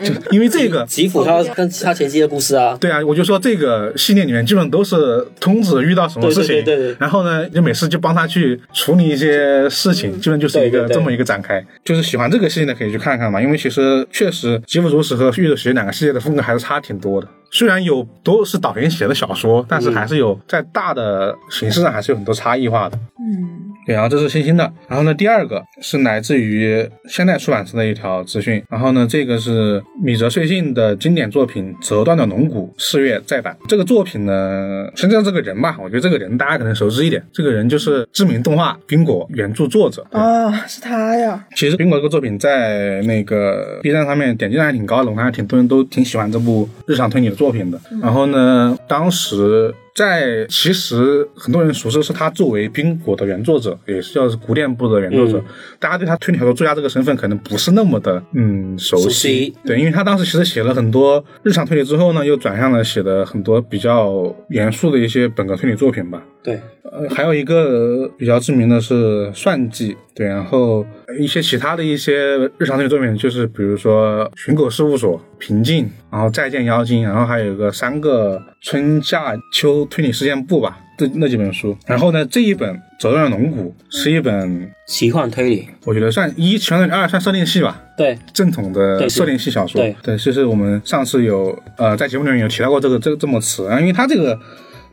[0.02, 11.62] 就因为这个，吉普他跟他前妻的故事啊，对啊，我就说这个系列里面基本都是通子遇到什么事情，对对对对对然后呢，就每次就帮他去处理一些事情，基本就是一个这么一个展开。
[11.84, 17.28] 就是喜欢这个系列的可以去看看嘛，因为其实确实吉普主史和玉的学两个系列的风格还是差挺多的。
[17.50, 22.98] 虽然有都是岛田写的小说，但是还是有在大的形式上还是有很多差异化的。
[23.20, 33.56] 嗯，对，然后这是星星的，然后呢，第二个是来自于现代出版社的一条资讯，然后呢，这个是米泽穗信的经典作品《折断的龙骨》四月再版。
[33.68, 40.04] 这个作品呢，先讲这个人吧，我觉得这个人大家可能熟知一点，这个人就是知名动画《冰果》原著作者。
[40.10, 47.80] 对啊，是他呀，其实《冰果》这个作品在那个 B 站上面点击量还挺高的，我看还挺多人都挺喜欢这部日常推理的作品的。
[48.02, 55.42] 然后呢，当时在其实很多人熟知是他作为《冰果》的原作者，也是叫是古典部的原作者，
[55.80, 59.04] 大家对他推理小说作家这个身份可能不是那么的嗯熟悉。
[59.04, 66.22] 熟悉对，因为他当时其实写了很多日常推理之后呢，又转向了写的很多比较严肃的一些本格推理作品吧。
[66.42, 70.86] 对，呃，还有一个比较知名的是《算计》，对，然后
[71.18, 81.76] 一些其他的一些日常推理作品，就是比如说《寻狗事务所》《平静》，然后《再见妖精》，然后还有一个三个春夏秋推理事件簿吧，这那几本书。
[81.86, 87.80] 然后呢，这一本《责任的龙骨》是一本，奇幻推理，我觉得算一奇幻推理，二算设定系吧。
[87.96, 89.94] 对，正统的设定系小说，对。
[90.02, 93.68] 对，就是我们上次有呃在节目里面有提到过这个这个这么词。
[93.68, 94.36] 啊，因为它这个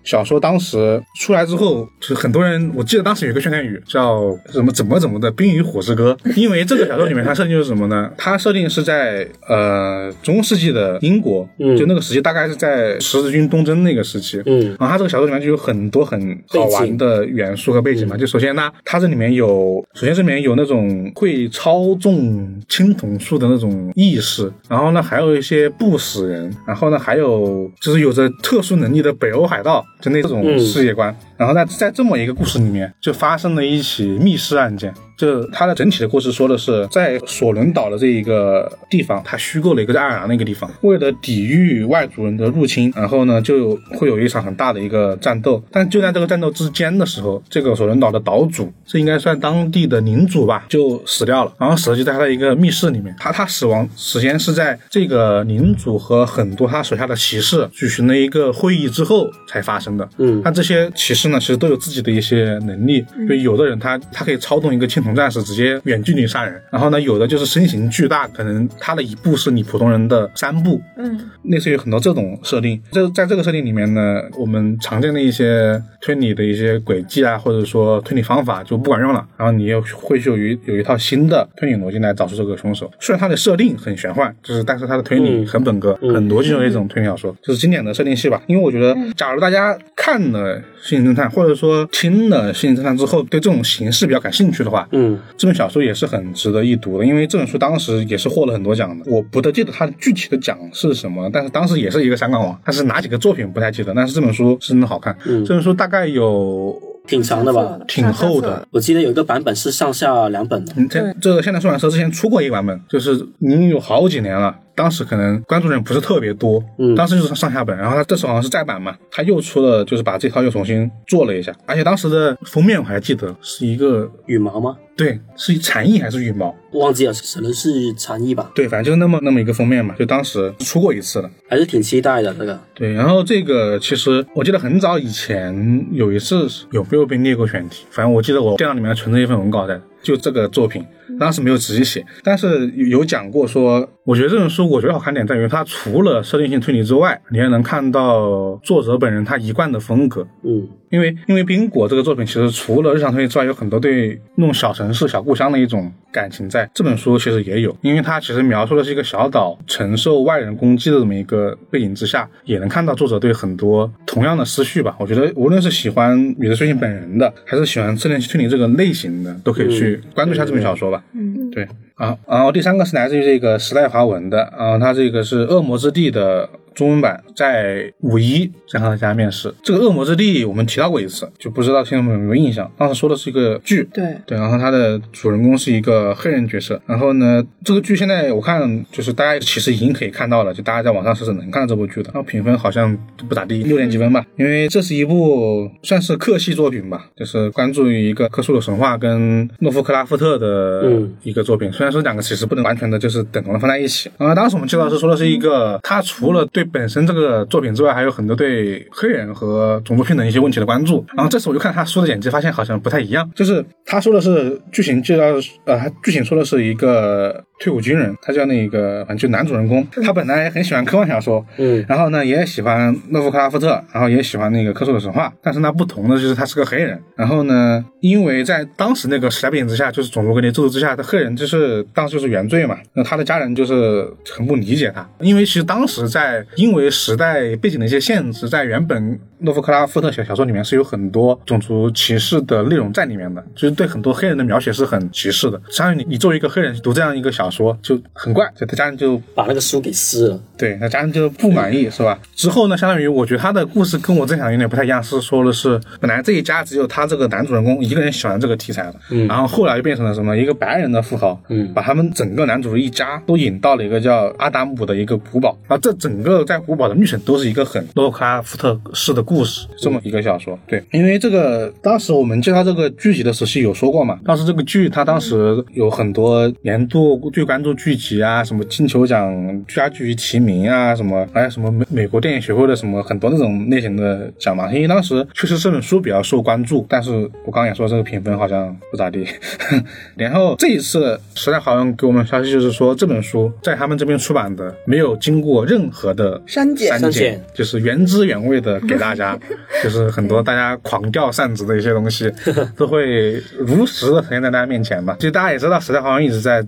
[0.04, 8.12] 小说当时出来之后，就是很多人，我记得当时有一个宣传语叫什么怎么怎么的《冰与火之歌》，因为这个小说里面它设定就是什么呢？
[8.18, 18.18] 它设定是在呃中世纪的英国，嗯就那个时期大概是在十字军东征那个时期，嗯然后它这个小说里面就有很多很好玩的元素和背景嘛。
[18.18, 31.16] 就首先呢，它这里面有，首先这里面有那种会操纵青铜树的那种意识，然后呢还有一些不死人，然后呢还有就是有着特殊能力的北欧海盗，就那种嗯世界观。
[31.38, 34.94] 然后在在这么一个故事里面，就发生了一起密室案件。
[35.17, 45.63] 就它的整体的故事说的是，在索伦岛的这一个地方，它虚构了一个在爱尔兰的一个地方，为了抵御外族人的入侵，然后呢就会有一场很大的一个战斗。
[45.71, 51.54] 但就在这个战斗之间的时候，这个索伦岛的岛主，这应该算当地的领主吧，就死掉了。
[51.60, 60.08] 然后死了就在他的一个密室里面，他他死亡时间是在这个领主和很多他手下的骑士举行了一个会议之后才发生的。
[60.17, 72.82] 嗯那这些骑士呢，其实都有自己的一些能力，就有的人他他可以操纵一个青铜战士直接远距离杀人，然后呢，有的就是身形巨大，可能他的一步是你普通人的三步，嗯，类似于很多这种设定。
[72.92, 82.89] 这在这个设定里面呢，我们常见的一些推理的一些轨迹啊，或者说推理方法就不管用了，然后你又会有一有一套新的推理逻辑来找出这个凶手。
[83.00, 88.42] 虽然它的设定很玄幻，就是但是它的推理嗯很本格、很逻辑的一种推理小说，就是经典的设定系吧。
[88.48, 99.10] 因为我觉得，假如大家看了《心灵侦探》，或者说听了《心灵侦探》之后，对这种形式比较感兴趣的话，嗯这本小说也是很值得一读的，因为这本书当时也是获了很多奖的。
[99.10, 105.17] 我不太记得它具体的奖是什么，但是当时也是一个香港网，它是哪几个作品不太记得，但是这本书是真的好看。
[105.26, 107.80] 嗯这本书大概有挺长的吧？
[107.88, 108.67] 挺厚的。
[108.72, 110.74] 我记得有一个版本是上下两本的。
[110.76, 114.56] 嗯，这这个现代出版社之前出过一个版本，就是已经有好几年了。
[114.76, 124.78] 当时可能关注人不是特别多，嗯当时就是上下本，然后他这次好像是再版嘛，他又出了，就是把这套又重新做了一下，而且当时的封面我还记得是一个，羽毛吗？
[124.96, 126.56] 对，是蝉翼还是羽毛？
[126.74, 131.30] 忘记了，可能是蝉翼吧，对，反正就是那么那么一个封面嘛，就当时出过一次了。
[131.50, 132.60] 还是挺期待的这个。
[132.74, 140.86] 对，然后这个其实我记得很早以前有一次有没有被列过选题，反正我记得我电脑里面存着一份文稿在，就这个作品，
[141.20, 150.28] 当时没有仔细写，但是有有讲过说，我觉得这本书我觉得好看点在于它除了设定性推理之外，你还能看到作者本人他一贯的风格。
[150.44, 156.70] 嗯因为因为冰果这个作品其实除了日常推理之外，有很多对那种小城城市、小故乡的一种感情在。
[156.72, 164.96] 这本书其实也有，因为它其实描述的是一个小岛承受外人攻击的这么一个背景之下，也能看到作者对很多同样的思绪吧。
[165.00, 171.03] 我觉得无论是喜欢米泽穗信本人的，还是喜欢自恋推理这个类型的，都可以去关注一下这本小说吧。
[171.13, 171.67] 嗯，对。
[171.95, 179.54] 啊，然后第三个是来自于这个时代华文的，啊，它这个是《恶魔之地》的中文版，在五一在和大家面试。
[179.64, 182.70] 这个《恶魔之地》我们提到过一次，就不知道听众们有没有印象？
[182.78, 186.82] 当时说的是一个剧，对，对，然后它的主人公是一个黑人角色。
[186.86, 192.12] 然后呢，这个剧现在我看就是大家其实已经可以看到了，就大家在网上是能看到这部剧的。
[192.14, 194.26] 然后评分好像不咋地，六点几分吧。
[194.38, 201.72] 因为这是一部算是克系作品吧，就是关注于一个克苏鲁神话跟诺夫克拉夫特的嗯一个作品。
[201.72, 204.10] 虽然说两个其实不能完全的就是等同的放在一起。
[204.18, 211.06] 然后当时我们介绍是说的是一个，他除了对本身这个作品之外，还有很多对黑人和种族平等一些问题的关注。
[211.15, 213.30] 然后这次我就看他书的简介，发现好像不太一样。
[213.36, 215.23] 就是他说的是剧情介绍，
[215.65, 227.00] 呃，他剧情说的是一个退伍军人，他叫那个反正就男主人公，他本来很喜欢科幻小说，嗯然后呢也喜欢诺夫克拉夫特，然后也喜欢那个科索的神话，但是呢不同的就是他是个黑人。
[227.16, 245.62] 然后呢，因为在当时那个时代背景之下，就是种族隔离制度之下，他黑人就是当时就是原罪嘛，那他的家人就是很不理解他，因为其实当时在因为时代背景的一些限制，在原本诺夫克拉夫特小小说里面是有很多种族歧视的内容在里面的，就是对很多黑人的描写是很歧视的。
[245.70, 250.39] 相当于你你作为一个黑人读这样一个小说就很怪，就他家人就把那个书给撕了。
[250.58, 252.17] 对，那家人就不满意，是吧？
[252.36, 270.58] 之后呢，相当于我觉得他的故事跟我之前想的有点不太一样，是说的是本来这一家只有他这个男主人公一个人喜欢这个题材的，嗯然后后来就变成了什么一个白人的富豪，嗯把他们整个男主一家都引到了一个叫阿达姆的一个古堡，然后这整个在古堡的历程都是一个很洛克拉夫特式的故事，这么一个小说。
[270.67, 279.34] 对，因为这个当时我们介绍这个剧集的时期有说过嘛，当时这个剧它当时有很多年度最关注剧集啊，什么金球奖
[279.67, 284.72] 最佳剧集提名啊，什么还有什么美美国电影学会的什么很多那种类型的奖嘛。
[284.72, 287.12] 因为当时确实这本书比较受关注，但是
[287.43, 289.26] 我刚刚也说这个评分好像不咋地。
[290.15, 299.36] 然后这一次时代华文给我们消息就是说这本书在他们这边出版的没有经过任何的删减删删减就是原汁原味的给大家，
[299.84, 302.32] 就是很多大家狂掉扇子的一些东西，
[302.78, 305.15] 都会如实的呈现在大家面前吧。
[305.19, 306.63] 其实大家也知道，时代华文一直在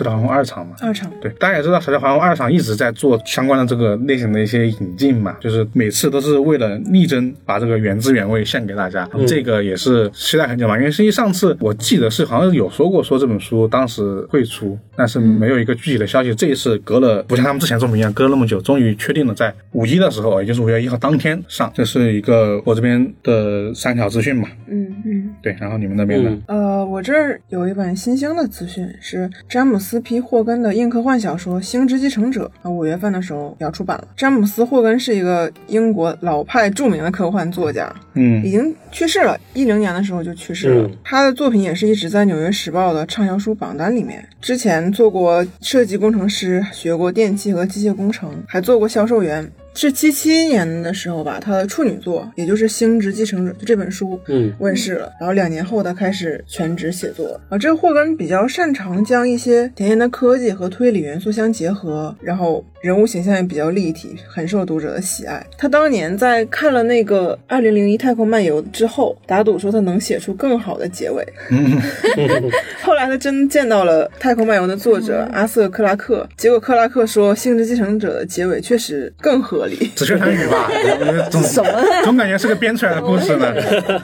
[0.00, 9.06] 是时代华文二厂嘛，二厂对，大家也知道，时代华文二厂一直在做相关的这个类型的一些引进嘛，就是每次都是为了力争把这个原汁原味献给大家。
[9.26, 16.34] 这个也是期待很久嘛，因为实际上次我记得是好像有说过，说这本书当时会出，但是没有一个具体的消息。
[16.34, 21.70] 这一次隔了不像他们之前这么一样，隔了那么久，终于确定了在五一的时候，也就是五月一号当天上。
[21.74, 25.34] 这是一个我这边的三条资讯嘛，嗯嗯。
[25.42, 26.30] 对，然后你们那边呢？
[26.46, 34.08] 嗯呃，我这儿有一本新兴的资讯，是詹姆斯 ·P· 霍根的硬科幻小说《星之继承者》啊，五月份的时候要出版了。
[34.16, 40.86] 詹姆斯·霍根是一个英国老派著名的科幻作家，嗯已经去世了，一零年的时候就去世了。
[40.86, 44.24] 嗯他的作品也是一直在《纽约时报》的畅销书榜单里面。
[44.40, 49.50] 之前做过设计工程师，学过电气和机械工程，还做过销售员。
[49.74, 55.10] 是七七年的时候吧，他的处女作，也就是《星之继承者》就这本书，嗯问世了。
[55.18, 57.40] 然后两年后，他开始全职写作。
[57.48, 65.44] 啊，这个霍根比较擅长将一些前沿的科技和推理元素相结合，然后人物形象也比较立体，很受读者的喜爱。
[65.56, 71.26] 他当年在看了那个《二零零一太空漫游》之后，打赌说他能写出更好的结尾。
[72.82, 79.76] 后来他真见到了《太空漫游》的作者阿瑟·克拉克，结果克拉克说《星之继承者》的结尾确实更合理。
[79.94, 80.70] 子轩传语吧，
[81.30, 81.42] 总
[82.04, 83.52] 总感觉是个编出来的故事呢。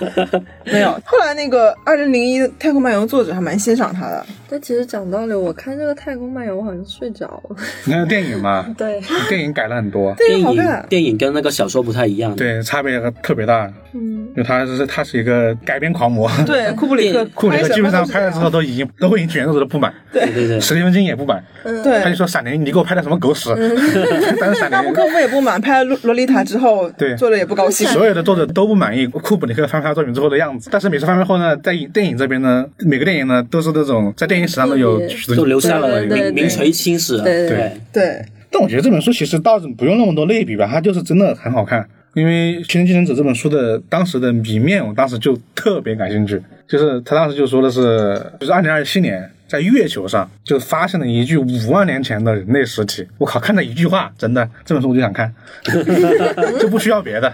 [0.64, 4.24] 没有，后来那个《二零零一太空漫游》作者还蛮欣赏他的。
[4.48, 7.56] 但其实讲道理，我看这个《太空漫游》，我好像睡着了。
[7.84, 10.46] 你看电影嘛， 对，电影改了很多，电影。
[10.88, 13.70] 电影跟那个小说不太一样。，对，差别特别大。
[13.92, 23.54] 嗯，因为他是他是一个改编狂魔，对，库布里克，库里克基本上拍了之后，都已经都会引起原作者的不满，对对对，史蒂芬金也不满，嗯对他就，说《闪灵》你给我拍的什么狗屎，
[24.40, 27.86] 但是《闪灵纳布》科夫也不满，拍了《洛丽塔》之后，对作者也不高兴。
[27.88, 37.18] 所有的作者都不满意库布里克翻拍作品之后的样子，但是每次翻拍后呢，在影电影这边呢，每个电影呢都是那种在电影史上都有对许都留下了名名垂青史。
[37.22, 41.88] 对对对，但我觉得这本书其实倒是不用那么多类比吧，它就是真的很好看。
[42.16, 46.42] 因为《寻人继承者》这本书的当时的谜面，我当时就特别感兴趣。
[46.66, 53.06] 就是他当时就说的是，就是二零二七年在月球上就发现了一具五万年前的人类尸体。
[53.18, 55.30] 我靠，看了一句话，真的这本书我就想看，
[56.58, 57.30] 就不需要别的。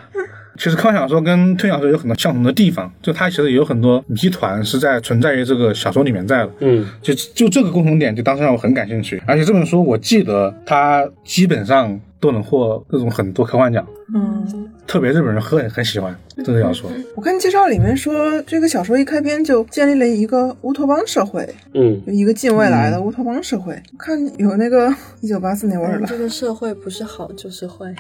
[0.59, 6.53] 其实科幻小说跟推理小说有很多相同的地方，就它其实有很多谜团是在存在于这个小说里面在的。
[6.61, 9.23] 嗯，就就这个共同点，就当时让我很感兴趣。
[9.27, 13.85] 而且这本书我记得它基本上都能获各种很多科幻奖，
[14.15, 16.91] 嗯，特别日本人很很喜欢这个小说。
[17.17, 23.75] 我看介绍里面说，这个小说一开篇就建立了一个乌托邦社会，嗯，就一个近未来的乌托邦社会。
[23.99, 26.07] 看有那个一九八四年味儿了。
[26.07, 27.95] 嗯这个社会不是好就是坏，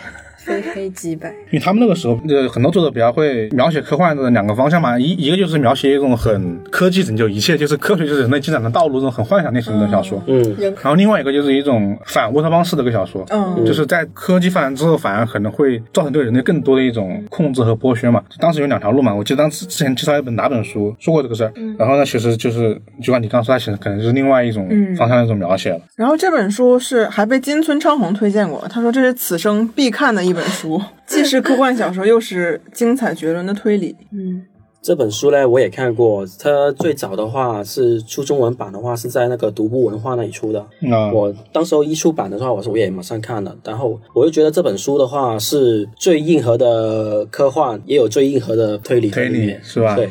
[0.45, 1.31] 非黑即白。
[1.51, 10.23] 因为他们那个时候，呃，很多作者比较会描写科幻的两个方向嘛，一一个就是描写一种很科技拯救一切，就是科学就是人类进展的道路这种很幻想类型的小说。
[10.27, 18.23] 嗯，然后另外一个就是一种反乌托邦式的一个小说，嗯就是在科技发展之后，反而可能会造成对人类更多的一种控制和剥削嘛。
[18.39, 25.81] 当时有两条路嘛，我记得当时之前介绍一本哪本书说过这个事儿，然后呢，其实就是就按你刚刚说，它其实可能就是另外一种方向的一种描写了。
[25.97, 33.97] 然后这本书是还被金村昌宏推荐过，他说这是此生必看的一本书，既是科幻小说，又是精彩绝伦的推理。
[34.13, 34.43] 嗯，
[34.81, 40.67] 这本书呢我也看过，它最早的话是出中文版的话是在那个独步文化那里出的。
[40.81, 49.95] 嗯、我当时候一出版的话，我说我也马上看了，然后我就觉得这本书的话是最硬核的科幻，也有最硬核的推理在推理里面，是吧？
[49.95, 50.11] 对，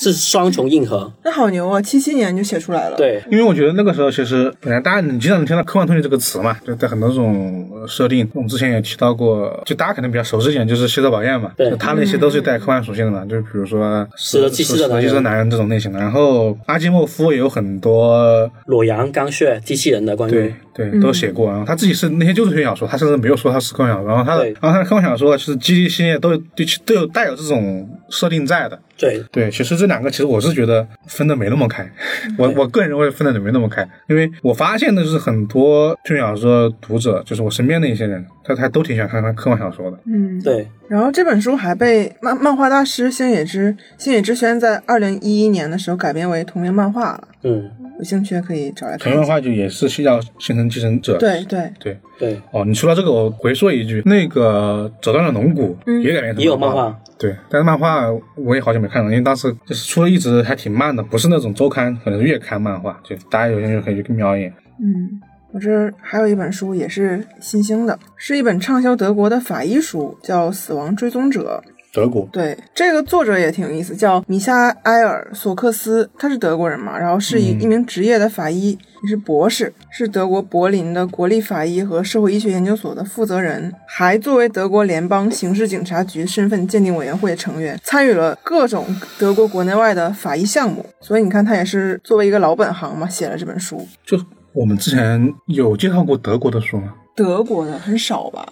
[0.00, 1.12] 是双重硬核。
[1.24, 15.02] 那好牛啊，七七年就写出来了。，对，因为我觉得那个时候其实本来大家你经常能听到科幻推理这个词嘛，就在很多这种呃设定，我们之前也提到过，就大家可能比较熟悉一点就是希特堡彦嘛，他那些都是带科幻属性的嘛，就比如说死了七世的男人。
[15.02, 15.98] 七世的男人这种类型的。
[15.98, 20.54] 然后阿基莫夫也有很多裸阳、钢血、机器人的关于，对
[21.00, 28.78] 都写过，然后他自己是那些就是科幻小说，他甚至没有说他是科幻小说，然后他的然后他的科幻小说其实基地系列都有都都有带有这种设定在的。
[28.96, 31.88] 对，对，其实这两个其实我是觉得分的没那么开，
[32.36, 39.98] 我我个人认为分的没那么开，因为我发现的是很多推理小说读者，就是我身边的一些人，他他都挺喜欢看看科幻小说的。
[40.06, 49.34] 嗯，对，然后这本书还被漫漫画大师星野之星野之轩在二零一一年的时候改编为同名漫画了，嗯，有兴趣可以找来看同样的一下。
[49.34, 51.18] 话就也是需要星辰继承者。
[51.18, 56.84] 对对，对对，哦，你说到这个，我回说一句，那个走断了龙骨也改编成也有漫画。
[56.84, 64.52] 画，对，但是漫画我也好久没看了，因为当时就是出的一直还挺慢的，不是那种周刊，可能是月刊漫画，就大家有兴趣可以去瞄一眼。
[64.80, 65.20] 嗯，
[65.52, 71.62] 我这儿还有一本书也是新兴的，是一本畅销德国的法医书，叫《死亡追踪者》。
[71.90, 88.84] 德国，对，这个作者也挺有意思，叫米夏埃尔·索克斯，他是德国人嘛，然后是一嗯一名职业的法医，也是博士，是德国柏林的国立法医和社会医学研究所的负责人，还作为德国联邦刑事警察局身份鉴定委员会成员，参与了各种
[89.18, 93.88] 德国国内外的法医项目，所以你看他也是作为一个老本行嘛，写了这本书。
[94.04, 94.18] 就
[94.52, 96.94] 我们之前有介绍过德国的书吗？
[97.14, 98.46] 德国的很少吧，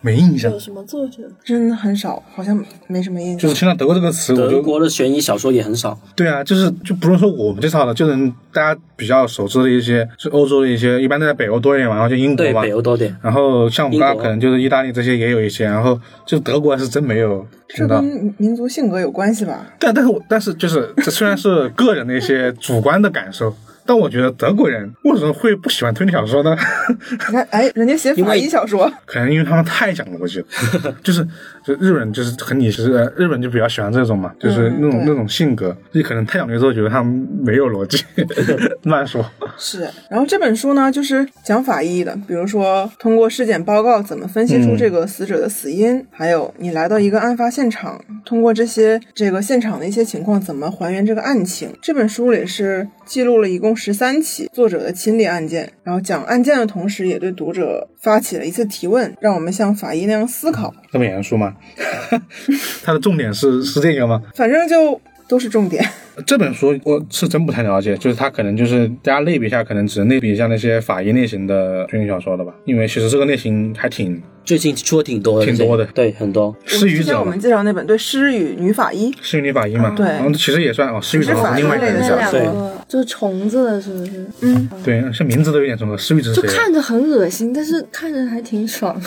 [0.00, 1.22] 没印象有，什么作者？
[1.44, 3.38] 真的很少，好像没什么印象。
[3.38, 5.98] 就是听到德国这个词，德国的悬疑小说也很少。
[6.14, 13.16] 对啊，就是就不是说我们介绍的，就是大家比较熟知的一些，是欧洲的一些，一般都在北欧多一点嘛，然后就英国对，嘛北，欧多点。
[13.22, 18.34] 然后像我们刚刚可能就是意大利这些也有一些，然后就德国是真没有这听到跟。
[18.38, 19.66] 民族性格有关系吧？
[19.78, 23.54] 但但是我但是就是这虽然是个人的一些主观的感受，
[23.88, 26.54] 但我觉得德国人为什么会不喜欢推理小说呢？
[27.10, 30.40] 你看，哎，人家写法医小说，可能因为他们太讲逻辑
[30.84, 31.26] 了， 就是
[31.68, 38.02] 就日本就是很理智，呃日本就比较喜欢这种嘛，就是那种、对那种性格，你可能太讲究之后觉得他们没有逻辑，
[38.84, 39.22] 乱说。
[39.58, 39.86] 是。
[40.08, 51.70] 然后这本书呢，就是讲法医的，比如说通过尸检报告怎么分析出这个死者的死因，还有你来到一个案发现场，通过这些这个现场的一些情况，怎么还原这个案情。
[51.82, 60.72] 这本书里是记录了一共十三起作者的亲历案件，然后讲案件的同时，也对读者发起了一次提问，让我们像法医那样思考。
[60.90, 61.54] 这么严肃吗？
[62.84, 64.22] 它的重点是是这个吗？
[64.34, 65.84] 反正就都是重点。
[66.26, 76.54] 这本书我是真不太了解，就是它可能就是大家类比一下，可能只能类比一下那些法医类型的推理小说了吧，因为其实这个类型还挺最近出的挺多的，挺多的对，很多。
[76.64, 84.26] 失语者我们，介绍那本对失语女法医，失语女法医嘛，对然后其实也算哦，失语者是法医另外一个类的那人叫两个就是虫子的，是不是？
[84.40, 86.32] 嗯，对，像名字都有点重合，失语者？
[86.32, 88.96] 就看着很恶心，但是看着还挺爽。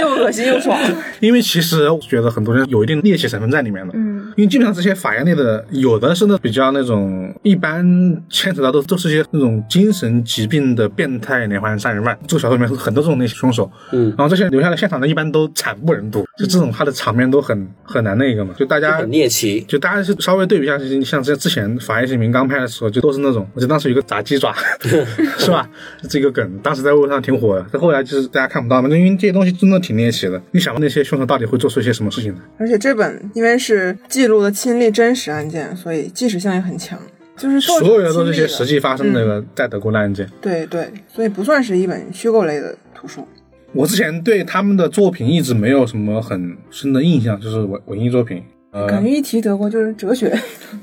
[0.00, 0.76] 又恶心又爽。
[1.20, 7.80] 因为其实我觉得很多人有一定猎奇成分在里面的，嗯，因为基本上这些法法院内的有的是那比较那种一般
[8.28, 12.18] 牵扯到都都是些那种精神疾病的变态连环杀人犯。
[12.26, 19.60] 这个小说里面很多这种那些凶手，嗯然后这些留下的现场呢，一般都惨不忍睹，就这种他的场面都很很难那个嘛，就大家很猎奇。
[19.68, 24.52] 就大家是稍微对比一下，像这之前《法医秦明》刚拍的时候，就都是那种，我记得当时有一个炸鸡爪，
[25.38, 25.70] 是吧？
[26.10, 30.42] 这个梗当时在微博上挺火的，但后来就是大家看不到嘛，就因为这些东西真的挺猎奇的。
[30.50, 32.40] 你想过那些凶手到底会做出一些什么事情呢？
[32.58, 36.98] 而且这本因为是记录了亲历真实案件，所以纪实性也很强。
[37.36, 40.26] 就是作者所有的都是亲历的些实际发生的在德国的案件。
[40.40, 43.28] 对对，所以不算是一本虚构类的图书。
[43.74, 48.42] 我之前对他们的作品一直没有什么很深的印象，就是文文艺作品。
[48.70, 50.34] 呃感，觉一提德国就是哲学，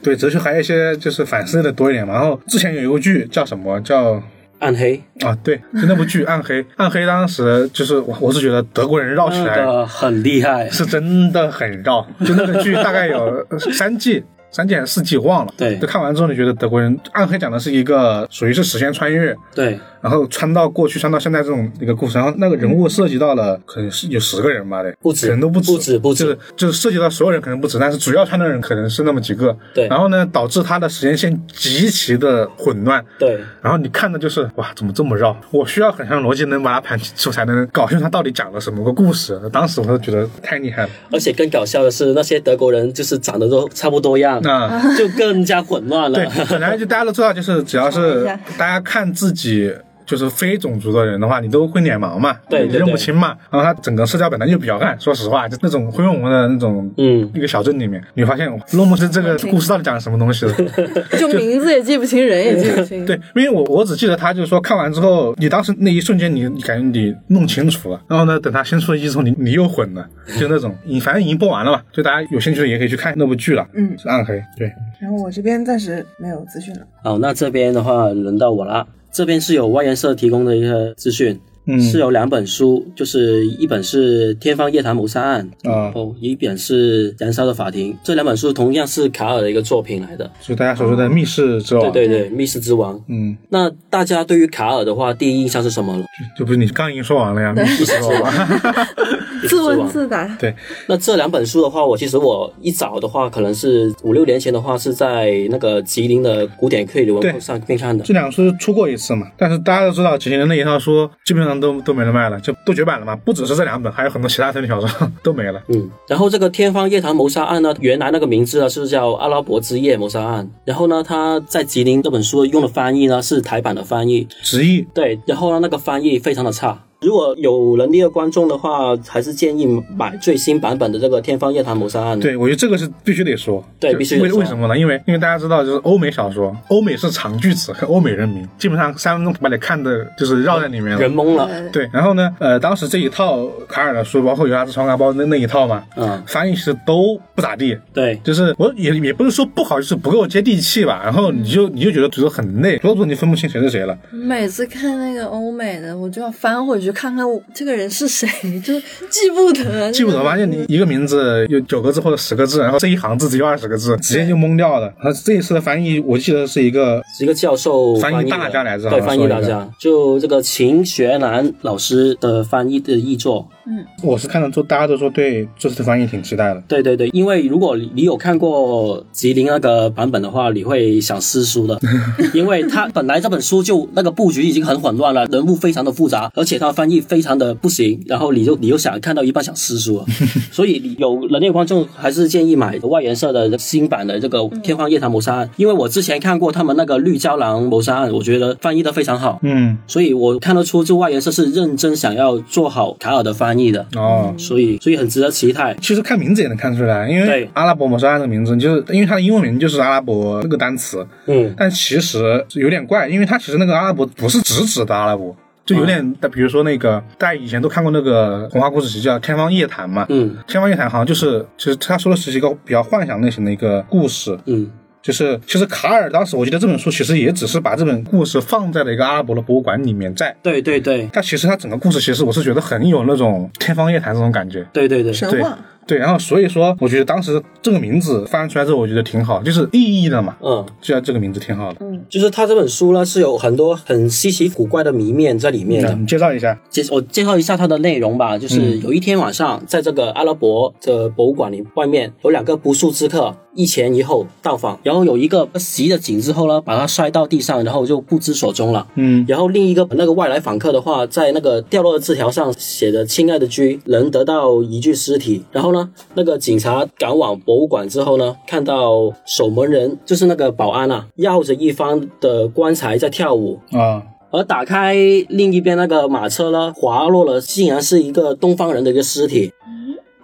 [0.03, 2.13] 对哲学还有一些就是反思的多一点嘛。
[2.13, 4.21] 然后之前有一个剧叫什么叫
[4.59, 5.37] 暗黑啊？
[5.43, 6.63] 对，就那部剧《暗黑》。
[6.77, 14.23] 暗黑当时就是我我是觉得德国人绕起来那个很厉害，是真的很绕，就那个剧大概有三季。
[14.53, 15.77] 三季还是四季忘了，对。
[15.79, 26.23] 就看完之后，你觉得德国人《暗黑》讲的是一个属于是时间穿越，对，然后穿到过去，穿到现在这种一个故事，然后那个人物涉及到了可能是有十个人吧，对，不止可能都不止，不止不止。
[26.23, 29.87] 就是就是涉及到所有人可能不止，但是主要穿的人可能是那么几个，对。
[29.87, 35.35] 然后呢，导致他的时间线极其的混乱，对，然后你看的就是哇，怎么这么绕？
[35.51, 39.39] 我需要很长逻辑能把它盘清楚，才能搞清楚他到底讲了什么个故事。
[39.51, 40.89] 当时我就觉得太厉害了。
[41.11, 48.25] 而且更搞笑的是，那些德国人就是长得都差不多样，那就更加混乱了对。，本来就大家都知道，就是只要是
[48.57, 49.73] 大家看自己。
[50.05, 53.35] 就是非种族的人的话，你都会脸盲嘛，你对对对认不清嘛。
[53.49, 60.53] 然后他整个社交本来就比较暗，说实话，就那种灰蒙蒙的那种，嗯一个小镇里面，你发现洛姆斯这个故事到底讲了什么东西了？
[61.17, 63.05] 就名字也记不清，人也记不清。
[63.05, 70.07] 对，因为我我只记得他就是说看完之后，你当时那一瞬间你你感觉你弄清楚了，然后呢，等他新出了一之后，你你又混了，
[70.39, 76.81] 就那种，你反正已经播完了嘛，就大家有兴趣的也可以去看那部剧了，嗯是暗黑，对，然后我这边暂时没有资讯了。
[77.03, 78.85] 哦，那这边的话轮到我啦。
[79.13, 87.93] 这边是有外研社提供的一个资讯，嗯是有两本书，就是一本是《天方夜谭谋杀案》，啊哦，一本是《燃烧的法庭》。
[88.03, 90.29] 这两本书同样是卡尔的一个作品来的。
[90.41, 92.99] 就大家所说的密室之王，对对对，密室之王。
[93.07, 96.05] 嗯，那大家对于卡尔的话，第一印象是什么了？
[96.37, 98.87] 就不是你刚已经说完了呀，密室之王吧，
[99.47, 100.27] 自问自答。
[100.39, 100.53] 对，
[100.87, 108.03] 那这两本书的话，我其实我一早的话，可能是五六年前的话，是在那个吉林的古典推理文库上面看的。
[108.03, 114.89] 这两个书出过一次嘛，但是大家都知道，吉林的那一套书基本上都都没人卖了，就都绝版了嘛，不只是这两本，还有很多其他推理小说
[115.23, 115.61] 都没了。
[115.67, 126.83] 嗯，然后这个天方夜谭谋杀案呢，原来那个名字呢是叫阿拉伯之夜谋杀案，然后呢，他在吉林这本书用的翻译呢是台版的翻译，直译对，然后呢那个翻译非常的差。
[127.03, 132.17] 如果有能力的观众的话，还是建议买最新版本的这个《天方夜谭谋杀案》。
[132.21, 134.77] 对，我觉得这个是必须得说，对必须得说为为什么呢？
[134.77, 140.99] 因为因为大家知道，就是欧美小说， 欧美是长句子和欧美人名，基本上三分钟把你看的就是绕在里面了。
[140.99, 141.49] 人懵了。
[141.71, 151.01] 对，然后呢，呃，当时这一套卡尔的书，包括尤拉兹双嘎包那那一套嘛，嗯，翻译其实都不咋地，对，就是我也也不是说不好，就是不够接地气吧。
[151.03, 153.97] 然后你就你就觉得读得很累，读着读着你分不清谁是谁了。
[154.11, 158.27] 每次看那个欧美的，我就要翻回去看看我这个人是谁，
[158.61, 158.79] 就
[159.09, 164.93] 记不得，记不得，发现你一个名字有九个字或者十个字，然后这一行字只有二十个字，直接就懵掉了。
[165.01, 173.49] 他这一次的翻译，我记得是一个是一个教授翻译大家来着对，翻译大家，就这个秦学南老师的翻译的译作。
[173.65, 173.83] 嗯。
[174.03, 176.61] 我是看到说，大家都说对这次的翻译挺期待的。
[176.67, 181.79] 对对对，因为如果你有看过吉林那个版本的话，你会想撕书的，
[182.33, 190.05] 因为他本来这本书就那个布局已经很混乱了，人物非常的复杂，而且他翻译非常的不行，然后你就你又想看到一半想撕书了，
[190.51, 204.33] 所以你有能力观众还是建议买外研社的新版的这个《天方夜谭谋杀案》，因为我之前看过他们那个《绿胶囊谋杀案》，我觉得翻译的非常好，嗯，所以我看得出这外研社是认真想要做好卡尔的翻译的，哦。
[204.37, 205.75] 所以所以很值得期待。
[205.81, 207.49] 其实看名字也能看出来，因为对。
[207.53, 215.35] 阿拉伯谋杀案的名字，就是因为它的英文名就是阿拉伯那个单词，嗯，但其实有点怪，因为它其实那个阿拉伯不是直指的阿拉伯，
[215.65, 224.69] 就有点，比如说那个大家以前都看过那个童话故事集叫《天方夜谭》嘛，嗯天方夜谭好像就是，其实他说的是一个比较幻想类型的一个故事，嗯。
[225.01, 230.33] 就是其实卡尔当时我记得这本书其实也只是把这本故事放在了一个阿拉伯的博物馆里面在。
[230.41, 231.09] 对对对。
[231.11, 234.65] 但其实它整个故事，其实我是觉得很有那种天方夜谭这种感觉。
[234.71, 241.77] 对对对，对神话，对，然后所以说，我觉得当时这个名字翻出来之后，我觉得挺好，就是意义的嘛，嗯，就叫这个名字挺好的。
[241.81, 245.93] 嗯就是他这本书呢是有很多很稀奇古怪的谜面在里面的。
[245.95, 258.87] 你介绍一下，介我介绍一下它的内容吧，就是有一天晚上，在这个阿拉伯的博物馆里外面，有两个不速之客一前一后到访，然后有一个袭了警之后呢，把他摔到地上，然后就不知所踪了。
[258.95, 265.43] 嗯，然后另一个那个外来访客的话，在那个掉落的字条上写着“亲爱的居”，能得到一具尸体。
[265.51, 273.59] 然后呢，那个警察赶往博物馆之后呢，看到守门人就是那个保安啊，绕着一方的棺材在跳舞。
[273.71, 274.01] 啊，
[274.31, 274.95] 而打开
[275.27, 279.51] 另一边那个马车呢，滑落了，竟然是一个东方人的一个尸体。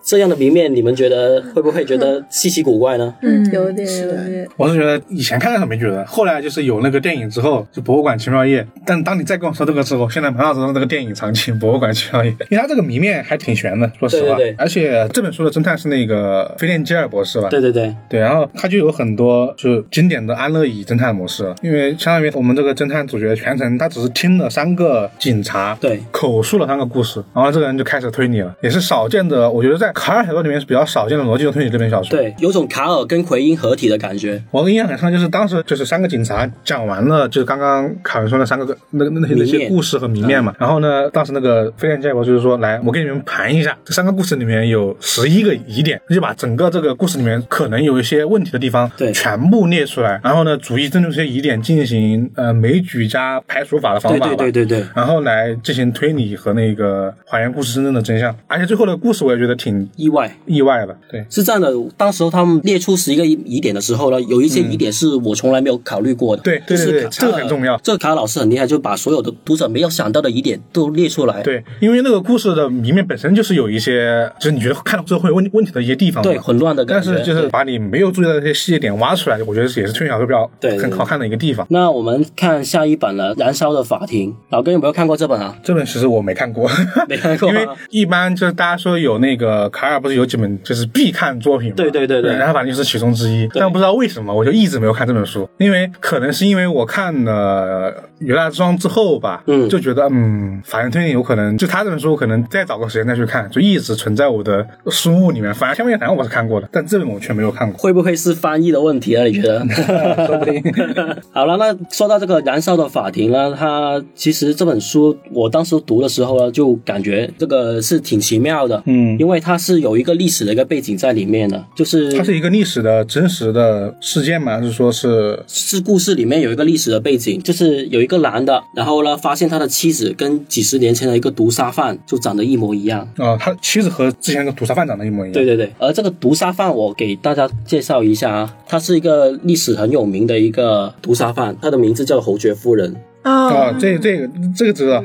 [0.10, 3.14] 这样的谜面，你们觉得会不会觉得稀奇古怪呢？
[3.22, 4.48] 嗯，有点有点。
[4.58, 8.64] 我是觉得以前看的时候没觉得，后来就是有那个电影之后，就《博物馆奇妙夜》。
[8.88, 14.36] 但当你再跟我说这个之后，现在马上知道这个电影场景《博物馆奇妙夜》，因为它这个谜面还挺悬的，说实话。
[14.36, 17.48] 对对对而且这本书的侦探是那个菲利吉尔博士吧？
[17.50, 32.18] 对对对，对，然后他就有很多就经典的安乐椅侦探模式，因为相当于我们这个侦探主角全程他只是听了三个警察对口述了三个故事，然后这个人就开始推理了，也是少见的，我觉得在卡尔小说里面是比较少见的逻辑的推理这本小说。
[32.18, 34.42] 对，有种卡尔跟奎因合体的感觉。
[34.50, 40.56] 我印象很深，就是当时就是三个警察讲完了，就是刚刚卡尔说那三个那个那些那些故事和谜面嘛。
[40.58, 50.20] 然后呢，当时那个飞廉结果就是说，来，我给你们盘一下，这三个故事里面有十一个疑点，就把整个这个故事里面可能有一些问题的地方，对全部列出来。
[50.24, 54.36] 然后呢，逐一针对这些疑点进行呃枚举加排除法的方对法吧。
[54.36, 60.36] 对对对对，然后来进行推理和那个还原故事真正的真相，而且最后的故事我也觉得挺意外。
[60.46, 66.42] 意外的，对，是这样的，当时候他们列出十一个疑点的时候呢，有一些疑点是我从来没有考虑过的。
[66.44, 71.42] 对对对对就是这个很重要这个卡尔老师很厉害，就把所有的读者没有想到的疑点都列出来。
[71.44, 77.12] 对，因为那个故事的谜面本身就是有一些，就是你觉得看到之后会有问问题的一些地方，对，混乱的感觉。
[77.12, 81.66] 但是就是把你没有注意到的这些细节点挖出来，我觉得也是推理小说比较对对很好看的一个地方。
[81.70, 84.32] 那我们看下一本了，《燃烧的法庭》。
[84.50, 85.56] 老哥有没有看过这本啊？
[85.64, 86.70] 这本其实我没看过，
[87.08, 87.76] 没看过 因为啊。
[87.90, 92.34] 一般就是大家说有那个卡尔不是有几本就是必看作品吗，对对对对。
[92.34, 105.54] 然后反正就是其中之一，但不知道为什么我就一直没有看这本书，因为可能是因为我看了《犹大之庄》之后吧，嗯就觉得嗯，法院推理有可能就他这本书可能再找个时间再去看，就一直存在我的书目里面。
[105.54, 107.78] 反正《天面反正》我是看过的，但这本我却没有看过。
[107.78, 109.24] 会不会是翻译的问题啊？
[109.24, 109.60] 你觉得？
[110.28, 110.62] 说不定
[111.32, 124.58] 好了，那说到这个《燃烧的法庭》呢，它其实这本书我当时读的时候呢，就感觉这个是挺奇妙的，嗯因为它是有一个历史的一个背景在里面的，就是它是一个历史的真实的事件吗？
[124.58, 133.08] 还是说是是故事里面有一个历史的背景，就是有一个男的，然后呢发现他的妻子跟几十年前的一个毒杀犯就长得一模一样。
[133.16, 135.34] 啊、他妻子和之前那个毒杀犯长得一模一样？
[135.34, 142.94] 对对对，而这个毒杀犯，我给大家介绍一下啊，他是一个历史很有名的一个毒杀犯，他的名字叫侯爵夫人。
[143.22, 145.04] 啊、啊，这这个这个知道，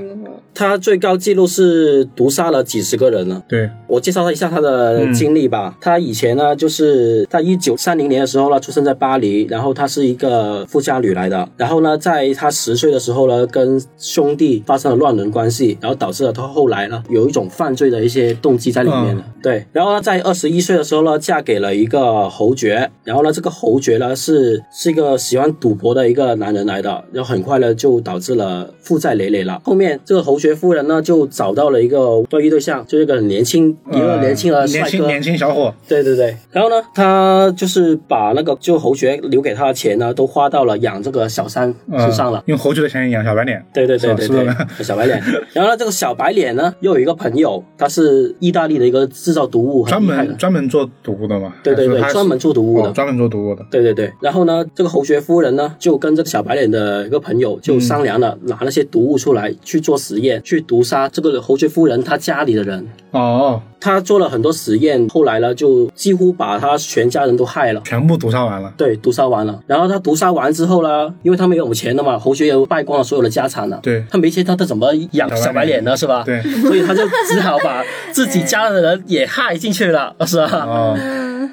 [0.55, 3.43] 他最高记录是毒杀了几十个人了。
[3.49, 5.77] 对，我介绍他一下他的经历吧。
[5.81, 11.49] 他以前呢，就是在一九三零年的时候呢，出生在巴黎，然后他是一个富家女来的。
[11.57, 19.25] 然后呢，在他十岁的时候呢，跟兄弟发生了乱伦关系，然后导致了他后来呢有一种犯罪的一些动机在里面的。
[19.43, 22.91] 对，然后呢，在二十一岁的时候呢，嫁给了一个侯爵。
[23.03, 29.61] 然后呢，这个侯爵呢是是一个喜欢赌博的一个男人来的，然后很快呢就导致了负债累累了。
[29.65, 42.39] 后面这个侯爵夫人呢就找到了一个外遇对象，就是一个很年轻一个年轻的呃帅哥，年轻小伙，对对对，然后呢，他就是把那个就侯爵留给他的钱呢，都花到了养这个小三身上了。
[42.41, 44.47] 呃用侯爵的钱养小白脸，对对对对对
[44.85, 45.19] 小白脸。
[45.55, 51.55] 然后呢，这个小白脸呢，又有一个朋友，他是意大利的一个制造毒物专门专门做毒物的嘛？
[51.63, 53.65] 对对对专门做毒物的哦专门做毒物的。
[53.71, 62.87] 对对对，然后呢，这个侯爵夫人呢，就跟这个小白脸的一个朋友就商量了，拿那些毒物出来去做实验，去毒杀这个侯爵夫人她家里的人。
[63.13, 67.81] 哦，他做了很多实验，后来呢，就几乎把他全家人都害了。
[67.85, 68.73] 全部毒杀完了。
[68.77, 69.61] 对，毒杀完了。
[69.69, 73.79] 然后他毒杀完之后呢，因为他没有钱了嘛，侯爵也败光了所有的家产了。
[73.81, 75.97] 对他没钱，他他怎么养小白脸呢？
[75.97, 76.25] 是吧？
[76.27, 80.65] 对所以他就只好把自己家的人也害进去了，是吧？
[80.67, 80.99] 哦，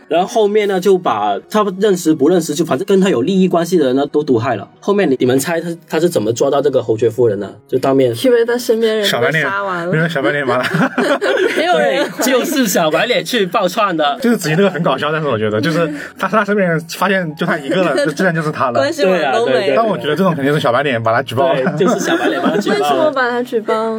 [0.08, 4.68] 然后后面呢，就把他认识不认识，就反正跟他有利益关系的人呢，都毒害了。
[4.80, 7.52] 后面你你们猜他他是怎么抓到这个侯爵夫人呢？
[7.68, 10.66] 就当面因为他身边人小白脸杀完，了，因为小白脸完了，
[11.58, 14.18] 没有人， 就是小白脸去爆串的。
[14.22, 18.92] 就是子怡那个很搞笑，但是我觉得就是他他身边人发现就他一个了， 就自然就是他了关。
[18.92, 19.74] 系对啊对对网都没。
[19.76, 21.78] 但我觉得这种肯定是小白脸把他举报了。
[21.78, 23.04] 就是小白脸把他举为什报了。
[23.06, 23.98] 么把他举报？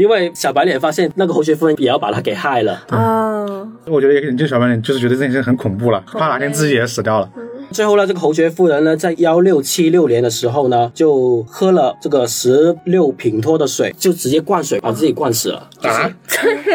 [0.00, 2.82] 因为小白脸发现那个侯学夫人也要把他给害了。
[2.88, 3.44] 啊，
[3.86, 7.30] 我觉得也可能就小白脸就是觉得这件事很恐怖了，怕哪天自己也死掉了。
[7.72, 15.68] 最后呢，这个侯爵夫人呢，在幺六七六年的时候呢，就喝了这个十六品托的水，就直接灌水把自己灌死了。
[15.82, 16.10] 啊！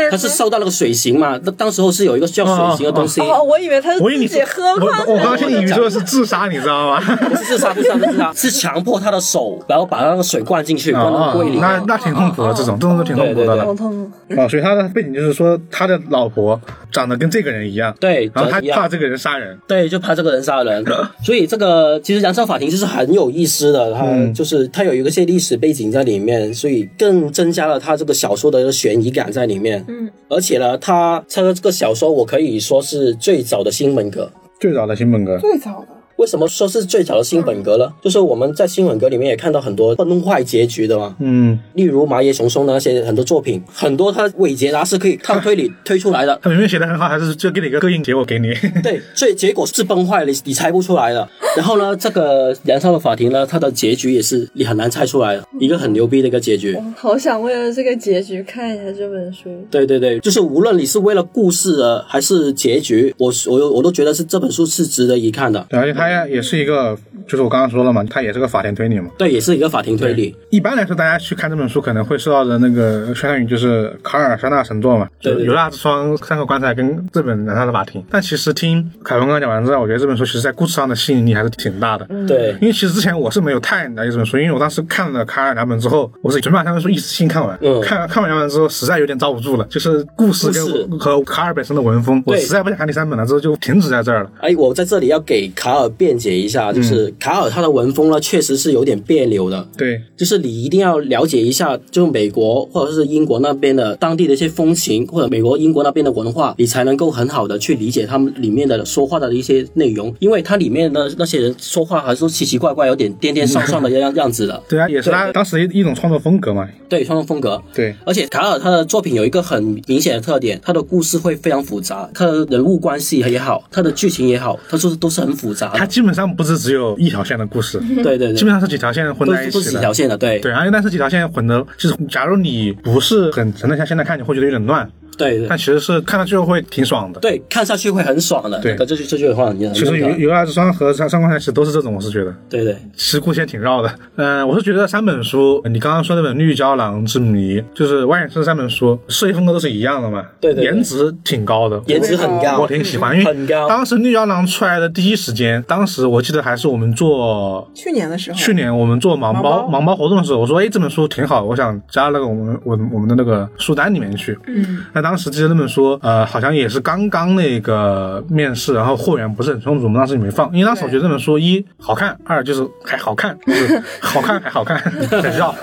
[0.10, 1.40] 他是受到那个水刑嘛？
[1.44, 7.00] 那当时候是有一个叫水刑的东西，哦，我以为他是我以为你自己喝我光我刚刚以为说的是自杀，你知道吗？
[7.00, 11.58] 不是自杀，不是自杀，是自杀， 是强迫他的手，然后把那个水灌进去，灌到啊胃里。
[11.60, 13.74] 那那挺痛苦的，这种这种都挺痛苦的对了好。
[13.74, 14.12] 痛。
[14.38, 16.60] 啊，所以他的背景就是说，他的老婆
[16.96, 20.82] 长得跟这个人一样，对，然后他怕这个人杀人，对，就怕这个人杀人，
[21.22, 29.84] 所以这个其实《燃烧法庭》就是很有意思的，它嗯就是它有一个些历史背景在里面，所以更增加了它这个小说的一个悬疑感在里面。
[29.90, 34.32] 嗯，而且呢，它它的这个小说我可以说是最早的新本格。
[34.62, 35.38] 最早的新本格。
[35.40, 35.88] 最早的。
[36.18, 37.92] 为什么说是最早的新本格呢？
[38.02, 46.40] 就是我们在新本格里面也看到很多崩坏结局的嘛，嗯，例如麻耶雄松的那些很多作品，很多它尾结它是可以靠推理推出来的。
[46.42, 48.54] 他明明写的很好，还是就给你一个膈应结果给你。
[48.82, 51.28] 对，所以结果是崩坏了，你你猜不出来的。
[51.58, 56.78] 然后呢，这个《燃烧的法庭》呢，它的结局也是你很难猜出来的，一个很牛逼的一个结局。
[56.96, 59.50] 好想为了这个结局看一下这本书。
[59.70, 65.66] 对对对，就是无论你是为了故事的还是结局，我我我都觉得是这本书是值得一看的。
[65.70, 66.98] 对，而且他也是一个，
[67.28, 69.10] 就是我刚刚说了嘛，他也是个法庭推理嘛。
[69.18, 70.36] 对，也是一个法庭推理。
[70.50, 78.02] 一般来说，大家去看这本书可能会受到的那个相当于就是卡尔三大神作嘛，就对对对犹大之窗、三个棺材跟这本《燃烧的法庭》。
[78.10, 82.08] 但其实听凯文刚刚讲完之后，我觉得这本书其实在故事上的吸引力还是挺大的。
[82.28, 87.58] 对因为其实之前我是没有太了解这本书，因为我当时看了卡尔两本之后，我是准备把这本书一次性看完。
[87.62, 94.32] 嗯看看完两本之后，实在有点遭不住了，就是故事跟和卡尔本身的文风，我实在不想看第三本了，之后就停止在这儿了。
[94.40, 99.68] 哎，我在这里要给卡尔辩解一下，就是卡尔他的文风呢，确实是有点别扭的。
[99.78, 114.62] 对，就是你一定要了解一下，就美国或者是英国那边的当地的一些风情，或者美国、英国那边的文化，你才能够很好的去理解他们里面的说话的一些内容，因为他里面的那些人说话还是奇奇怪怪，有点颠颠上上的样样子的。
[114.70, 116.68] 对啊，也是他当时一一种创作风格嘛。
[116.88, 117.62] 对，创作风格。
[117.74, 125.85] 对，而且卡尔他的作品有一个很明显的特点，他的故事会非常复杂，他的人物关系也好，他的剧情也好，他说都是很复杂的。
[125.86, 129.72] 它基本上不是只有一条线的故事， 对对对，基本上是几条线混在一起的。
[129.72, 130.40] 几条线的，对。
[130.40, 137.20] 对，而且但是几条线混的，就是假如你不是很沉得下心来看你会觉得有点乱，对对但其实是看上去会挺爽的。
[137.20, 138.60] 对，看上去会很爽的。
[138.60, 142.34] 对那个这句这句话很很其实那个有有爱之霜和三三观台其实都是这种，我是觉得。
[142.50, 142.76] 对对。
[142.96, 153.68] 其实故事也挺绕的，嗯、我是觉得三本书，你刚刚说那本《绿胶囊之谜》，就是外眼是三本书，设计风格都是一样的嘛，对对对颜值挺高的，颜值很高，我挺喜欢，因为很高。
[153.68, 164.38] 当时绿胶囊出来的第一时间，当时我记得还是我们做去年的时候，去年我们做盲包盲包盲包活动的时候，我说哎这本书挺好，我想加那个我们我我们的那个书单里面去。
[164.48, 174.80] 嗯，那当时记得那本书，呃，好像也是刚刚那个面试，然后货源不是很充足，我们当时也没放，因为当时我觉得这本书一好看，二就是还好看，就是好看还好看，
[175.22, 175.54] 很绕。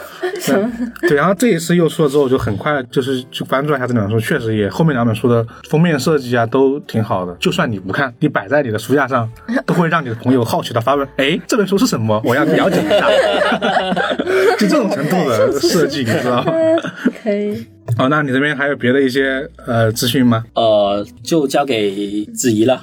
[0.46, 9.28] 对对，然后这一次又出了之后，我就很快就是去关注了一下这两本书，确实也后面两本书的封面设计啊都挺好的，就算你不看，你摆在你的书架上，
[9.66, 12.22] 都会让你的朋友好奇的发问：哎，这本书是什么？
[12.24, 13.08] 我要了解一下。
[14.56, 16.52] 就这种程度的设计，你知道吗？
[17.24, 17.66] 可以。
[17.98, 20.44] 哦，那你这边还有别的一些呃资讯吗？
[20.54, 22.82] 呃，就交给子怡了。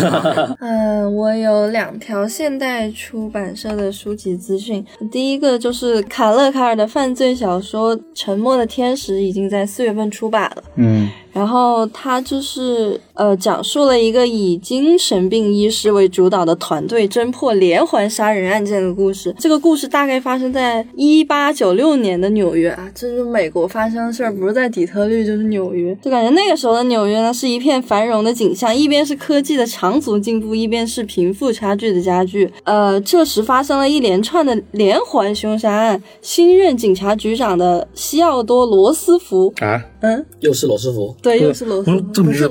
[0.60, 4.84] 嗯，我有两条现代出版社的书籍资讯。
[5.12, 10.62] 第一个就是卡勒卡尔的犯罪小说《沉默的天使》已经在四月份出版了。
[10.76, 19.34] 嗯然后他就是呃，讲述了一个以精神病医师为主导的团队侦破连环杀人案件的故事。
[19.38, 25.96] 这个故事大概发生在一八九六年的纽约啊，这是美国发生的事儿，不是在底特律就是纽约。
[26.02, 32.52] 就感觉那个时候的纽约呢，是一片繁荣的景象，一边是科技的长足进步，一边是贫富差距的加剧。
[32.64, 36.02] 呃，这时发生了一连串的连环凶杀案。
[36.20, 42.46] 新任警察局长的西奥多·罗斯福，啊，嗯，又是罗斯福，对，又是罗这个名字。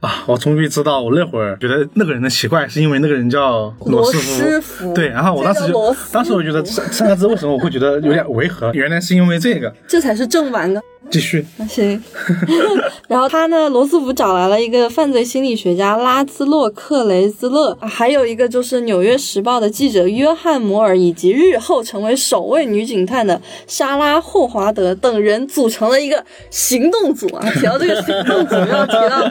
[0.00, 8.72] 啊，我终于知道，我那会儿觉得那个人的奇怪，是因为那个人叫罗斯罗斯福对，然后我当时就当时我觉得三三个字为什么我会觉得有点违和？
[8.72, 9.72] 原来是因为这个。
[9.86, 10.80] 这才是正版的。
[11.10, 11.44] 继续。
[11.68, 12.02] 行，
[13.08, 27.46] 然后他呢，罗斯福找来了一个犯罪心理学家拉兹洛克雷兹勒，还有一个就是《纽约时报》的记者约翰摩尔，以及日后成为首位女警探的莎拉霍华德等人组成了一个行动组啊。
[27.54, 29.30] 提到这个行动组，要提到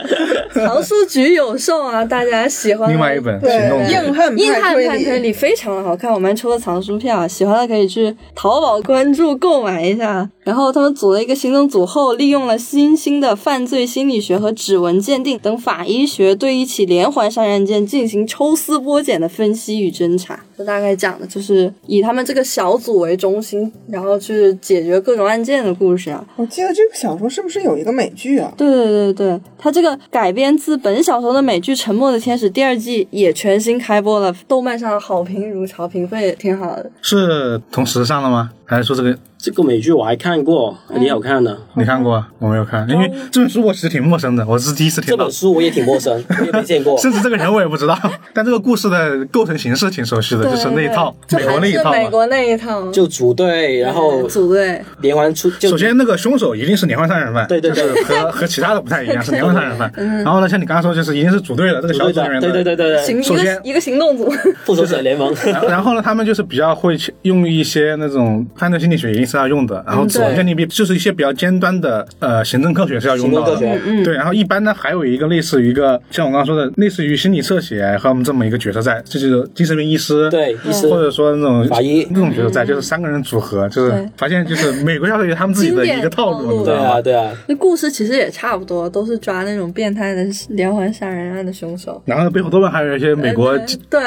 [0.54, 10.30] 藏书局有售啊，大家喜欢的另外一本对行动硬汉硬汉派推理非常的好看，我们还出了藏书票，啊喜欢的可以去淘宝关注购买一下。
[10.44, 20.40] 然后他们组了一个行动组后，利用了新兴的犯罪心理学和指纹鉴定等法医学，对一起连环杀人案件进行抽丝剥茧的分析与侦查。
[20.58, 26.26] 这大概讲的就是以他们这个小组为中心，然后去解决各种案件的故事啊。
[26.38, 28.54] 我记得这个小说是不是有一个美剧啊？
[28.56, 36.90] 对对对对，它这个改编自本小说的美剧《沉默的天使》第二季也全新开播了，豆瓣上好评如潮，评分也挺好的。
[37.02, 38.52] 是同时上了吗？
[38.66, 41.56] 还是说这个这个美剧我还看过，还挺好看的。
[41.76, 42.26] 你看过？
[42.40, 46.98] 我没有看，因为这本书我其实挺陌生的，我是第一次听到这本，书我也挺陌生， 我也没见过。
[46.98, 47.98] 甚至这个人我也不知道。
[48.34, 51.92] 但这个故事的构成形式挺熟悉的，就是那一套美国那一套嘛。
[51.92, 59.92] 美国那一套，就组队，然后组队，连环出，就首先，那个凶手一定是连环杀人犯，对对对就是和和其他的不太一样， 是连环杀人犯。
[60.24, 64.28] 然后呢，像你刚刚说，就是一定是组队的这个小组队的，组里面的，对对对对对，首先一个行动组，
[64.64, 65.34] 复仇者联盟。
[65.46, 73.56] 然后然后呢，他们就是比较会去用一些那种犯罪心理学一定是要用的，然后指纹鉴定就是一些比较尖端的呃行政科学是要用到的。
[74.04, 87.02] 对，然后一般呢还有一个类似于一个像我刚刚说的，类似于心理测写和我们这么一个角色在，这就是精神病医师，对医师或者说那种法医那种角色在，就是三个人组合，就是发现就是美国小说有他们自己的一个套路，你知道吗啊？
[87.02, 92.02] 对啊，那故事其实也差不多，都是抓那种变态的连环杀人案的凶手。
[92.06, 93.60] 然后背后多半还有一些美国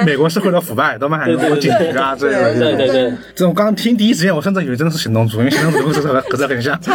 [0.04, 2.54] 美国社会的腐败，多半还有很多警局啊之类的。
[2.54, 6.78] 对对对，这种刚刚听第一时间，我甚至以为真的是行动组，因为行动组故事和和这很像。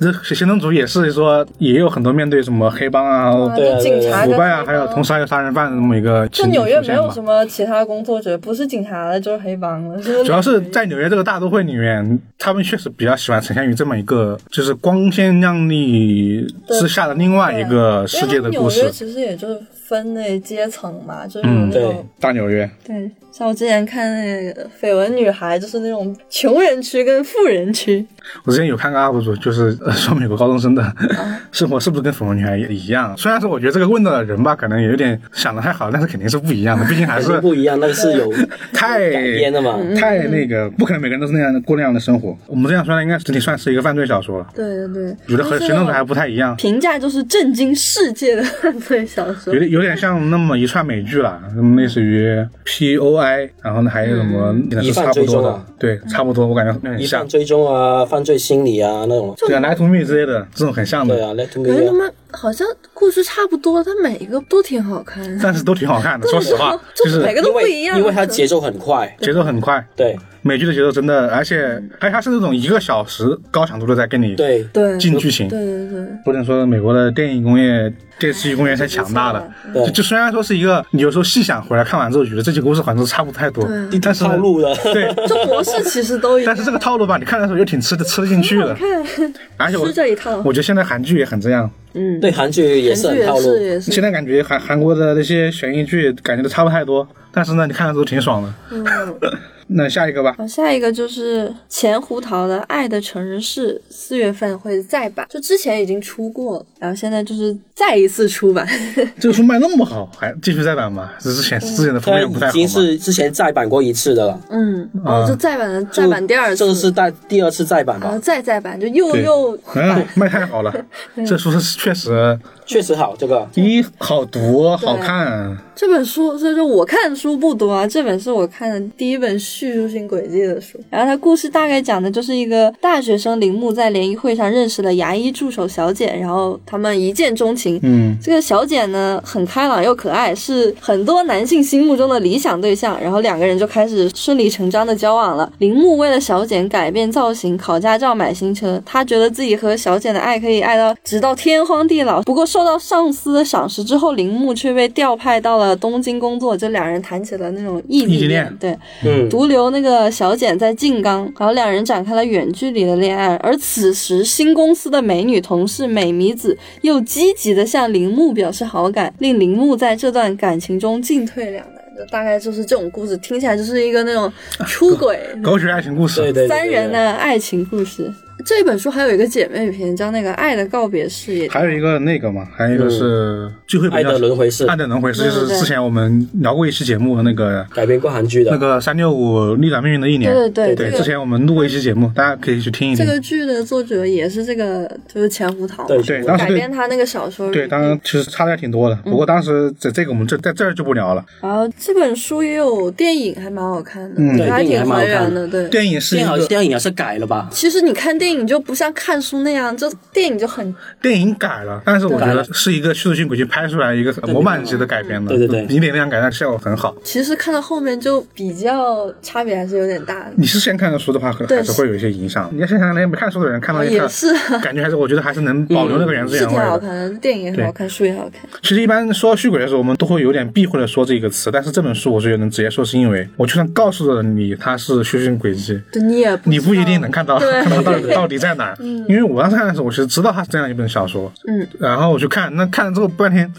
[0.00, 7.22] 这行动组也是说，也有很多面对什么黑帮啊、对啊就警察腐败啊，还有同时还有杀人犯的这么一个就纽约没有什。
[7.22, 18.90] 么其他工作者，不是警察的就是黑帮的，主要是在纽约这个大都会里面，他们确实比较喜欢呈现于这么一个就是光鲜亮丽之下的另外一个世界的故事。
[18.90, 28.06] 其实也就是分那阶层嘛，就是那种、大纽约，对，像我之前看那个《绯闻女孩》，就是那种穷人区跟富人区，
[28.44, 30.92] 我之前有看个 UP 主，就是呃说美国高中生的
[31.52, 33.14] 生活是不是跟绯闻女孩也一样？
[33.16, 38.32] 虽然说我觉得这个问的人吧，可能有点想的太好，但是肯定是不一样的，毕竟还是不一样，那个是有
[38.72, 39.78] 太改编的嘛。
[39.98, 42.36] 太那个，不可能每个人都是那样的过那样的生活。
[42.46, 49.58] 我们这样说呢，应该整体算是一个犯罪小说了，对对对，有的和行动者还不太一样，评价就是震惊世界的犯罪小说有。
[49.58, 59.34] 点有点像那么一串美剧了，那么类似于 POI，然后呢还有什么也是差不多的对，差不多，我感觉有点像疑犯，追踪啊，犯罪心理啊那种。
[59.38, 61.84] 对啊，来 to me 之类的这种很像的，对啊，Let to 感觉。
[61.84, 65.40] 他们好像故事差不多，但每一个都挺好看的。
[65.42, 70.16] 但是都挺好看的，说实话，就是每个都不一样，因为它节奏很快，节奏很快，对
[70.46, 79.42] 美剧的节奏真的，而且而且它是那种一个小时高强度的在跟你对对进剧情，对对对，不能说美国的电影工业、电视剧工业太强大了。
[79.72, 83.66] 对就就虽然说是一个，你有时候细想回来看完之后，觉得这几个故事好像都差不太多，
[84.02, 84.76] 但是呢套路的。
[84.92, 86.54] 对，这模式其实都一样但。
[86.54, 88.76] 是这个套路吧，你看的时候又挺吃的吃得进去的。
[89.56, 91.70] 而且我吃这一套我觉得现在韩剧也很这样。
[91.94, 93.40] 嗯，对，韩剧也是也很套路。
[93.40, 98.54] 是也是，现在感觉韩韩国的那些悬疑剧感觉都差不太多，但是呢，你看的时候挺爽的。
[98.70, 98.84] 嗯。
[99.68, 108.66] 那下一个吧，好，下一个就是钱胡桃的《爱的成人式》，四月份会再版，就之前已经出过了，然后现在就是再一次出版。
[109.18, 111.10] 这个书卖那么好，还继续再版吗？
[111.18, 112.52] 这之前之前的封它面不太好？
[112.52, 118.22] 已经是之前再版过一次的了，嗯，啊哦，就再版了，再版第二次，这个是再第二次再版然后吧？
[118.22, 120.72] 再再版，就又对又嗯，卖太好了，
[121.26, 125.56] 这书是确实 确实好，这个第一好读，好看。
[125.74, 130.78] 这本书，所以说我看的书不多啊，这本是我看的第一本叙述性轨迹的书。
[130.90, 137.78] 然后它故事大概讲的就是一个大学生铃木在联谊会上认识了牙医助手小简，然后他们一见钟情。
[137.84, 143.00] 嗯，这个小简呢，很开朗又可爱，是很多男性心目中的理想对象。
[143.00, 145.52] 然后两个人就开始顺理成章的交往了。
[145.58, 152.22] 铃木为了小简改变造型、考驾照、买新车，他觉得自己和小简的爱可以爱到直到天荒地老。
[152.22, 163.34] 不过受到上司的赏识之后，铃木却被调派到了东京工作，这两人谈起了那种异地异地恋对，嗯，独留那个小简在静冈，然后两人展开了远距离的恋爱。
[163.36, 171.84] 而此时，新公司的美女同事美弥子又积极的向铃木表示好感，令铃木在这段感情中进退两难。
[171.96, 174.32] 就大概就是这种故事，听起来就是一个那种
[174.66, 176.20] 出轨狗血爱情故事。
[176.20, 178.12] 对对对对三人的爱情故事。
[178.44, 181.48] 这本书还有一个姐妹篇，叫那个《爱的告别式》，也。
[181.48, 184.66] 还有一个那个嘛，还有一个是最后一本爱叫的轮回式。
[184.66, 185.40] 爱的轮回式，对对。
[185.40, 190.98] 就是之前我们聊过一期节目的那个改编过韩剧的那个三六五逆转命运的一年，对对对，这个。
[190.98, 193.06] 之前我们录过一期节目，大家可以去听一听。
[193.06, 197.50] 这个剧的作者也是这个，就是钱胡桃，对对，当时改编他那个小说。
[197.50, 201.24] 对，当然其实差的还挺多的，不过当时在这个我们这在这儿就不聊了。
[201.40, 204.34] 然后这本书也有电影，还蛮好看的，嗯。
[204.50, 205.48] 还挺对电影还蛮好看还原的。
[205.48, 207.48] 对，电影是一电好个电影也是改了吧？
[207.50, 216.94] 其实你看电影就不像看书那样，就电影就很电影改了，但是我觉得是一个叙事性轨迹拍出来一个模板级的改编的，对对对比电影那样改，但效果很好。
[217.02, 220.32] 其实看到后面就比较差别还是有点大的。
[220.36, 222.48] 你是先看的书的话，可能还是会有一些影响。
[222.52, 226.70] 你要先想连没看书的人看到一看，也是感觉还是我觉得还是能保留那个原汁是挺原味的。
[226.70, 228.42] 好看的，电影也很好看，书也好看。
[228.62, 238.76] 其实一般说到续轨的时候，我们都会有点避讳的说这个词，但是这本书我是觉得能直接说，是因为我就算告诉了你它是叙述性轨迹，对你也你不一定能看到对看到到底 到底在哪儿。
[239.08, 243.52] 因为我当时看的时候，我其实知道它是这样一本小说，嗯，然后我去看，那看了之后半天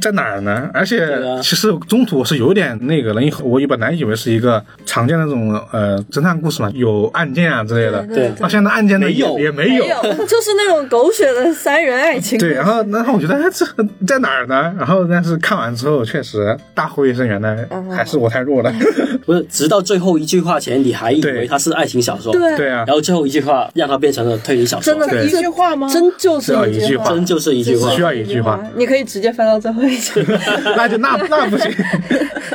[0.00, 0.68] 在哪儿呢？
[0.72, 1.06] 而且
[1.42, 9.38] 其实中途我是有点那个了，因为我本来以为是一个常见的那种呃侦探故事嘛，有案件啊之类的，对到现在案件呢也没有。
[9.38, 9.86] 也没没有，
[10.26, 12.38] 就是那种狗血的三人爱情。
[12.38, 13.64] 对，然后然后我觉得哎这
[14.06, 14.74] 在哪儿呢？
[14.78, 17.90] 然后但是看完之后确实大呼一声，原来嗯。
[17.90, 18.72] 还是我太弱了。
[19.24, 22.56] 不是，直到最后一句话前，你还以为它是爱情小说，对。
[22.56, 22.84] 对啊。
[22.86, 25.88] 然，后最后一句话让它变成了推理小说，真的对一句话吗？
[25.92, 28.02] 真就是一句话真就是一句话只需。
[28.02, 30.24] 要一句话，你可以直接翻到最后一句。
[30.76, 31.70] 那就那那不行。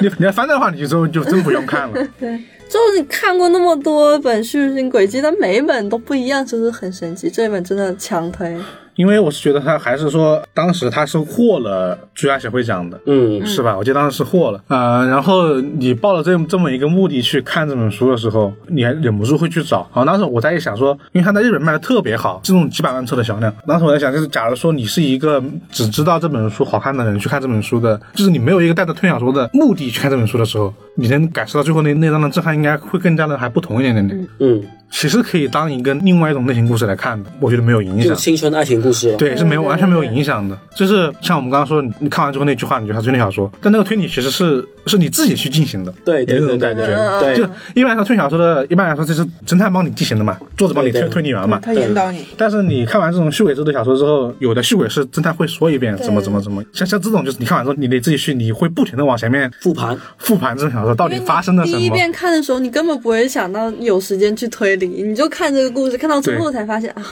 [0.01, 1.93] 你你要翻的话，你就就真不用看了。
[2.19, 2.29] 对，
[2.69, 7.29] 就是你看过那么多本叙事性轨迹，但每一本都不一样，就是很神奇。
[7.29, 8.57] 这一本真的强推。
[8.99, 13.77] 因为我是觉得他还是说，当时他是获了最佳协会奖的，嗯，是吧？
[13.77, 19.89] 我记得当时是获了，呃，然后你抱了这这么一个目的去看这本书的时候，你还忍不住会去找。
[19.95, 25.41] 然后当时我在一想说，因为他在日本卖的特别好，这种几百万册的销量，当时我在想，就是假如说你是一个
[25.71, 34.27] 只知道这本书好看的人去看这本书的，就是你没有一个带着推小说的目的去看这本书的时候，你能感受到最后那那张的震撼，应该会更加的还不同一点点点。
[34.39, 38.15] 嗯，其实可以当一个另外一种类型故事来看的，我觉得没有影就响。
[38.15, 39.17] 青春爱情故事了。
[39.17, 40.57] 对，是没有完全没有影响的。
[40.75, 46.85] 就是像我们刚刚说，你你看完之后那句话，你觉得它是推理小说，但那个推理其实是是你自己去进行的，对对有这种感觉。
[47.21, 51.59] 对对就一般来说，推理小说的，一般来说就是侦探帮你进行的嘛，作者帮你推对对推理完嘛。
[51.61, 61.77] 他引导你，但是你看完这种续轨制的小说之后，有的续轨是侦探会说一遍怎么怎么怎么，像像这种就是你看完之后，你得自己去，你会不停的往前面复盘，复盘这种小说到底发生了什么。
[61.77, 67.03] 第一遍看的时候，你根本不会想到有时间去推理，你就看这个故事，看到最后才发现啊，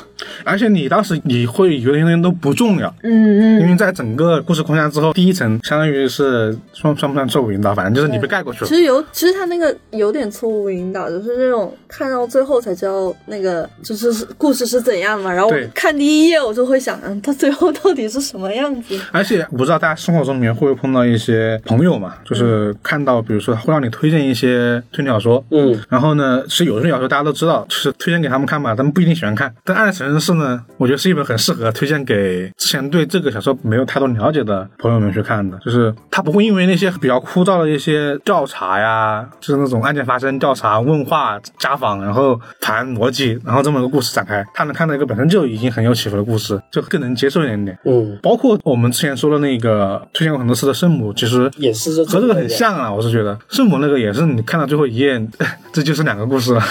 [0.43, 3.61] 而且你当时你会有些东西都不重要，嗯嗯。
[3.61, 8.76] 因为在整个故事框架之后，第一层相当于是算算不算错误引导，反正就是你被盖过去了其。
[8.76, 15.32] 实有，其实他那个有点错误引导，就是那种看到最后才知道那个就是是故事是怎样嘛。
[15.32, 18.99] 然后我看第一页，我就会想，嗯，他最后到底是什么样子？
[19.11, 29.53] 而且我不知道大家生活中里面会不会碰到一些朋友嘛，就是看到比如说会让你推荐一些推理小说，嗯，然后呢，其实有的小说大家都知道，就是推荐给他们看嘛，他们不一定喜欢看。
[29.63, 47.78] 但《爱的城市》呢，我觉得是一本很适合推荐给之前对这个小说没有太多了解的朋友们去看的，就是他不会因为那些比较枯燥的一些调查呀，就是那种案件发生、调查、问话、家访，然后谈逻辑，然后这么一个故事展开，他能看到一个本身就已经很有起伏的故事，就更能接受一点点。
[47.86, 55.26] 嗯，包括我们之前说的那个推荐过很多次的圣母，其实也是这和这个很像啊，我是觉得圣母那个也是你看到最后一页，
[55.72, 56.62] 这就是两个故事了。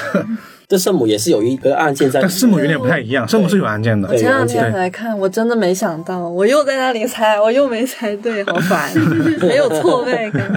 [0.69, 4.15] 这圣母也是有一个案件在里面，但圣母有点不太一样，圣母是有案件的我。
[4.15, 8.91] 前两天来看，我真的没想到，我又在那里猜，我又没猜对，好烦，
[9.43, 10.53] 没有错位感。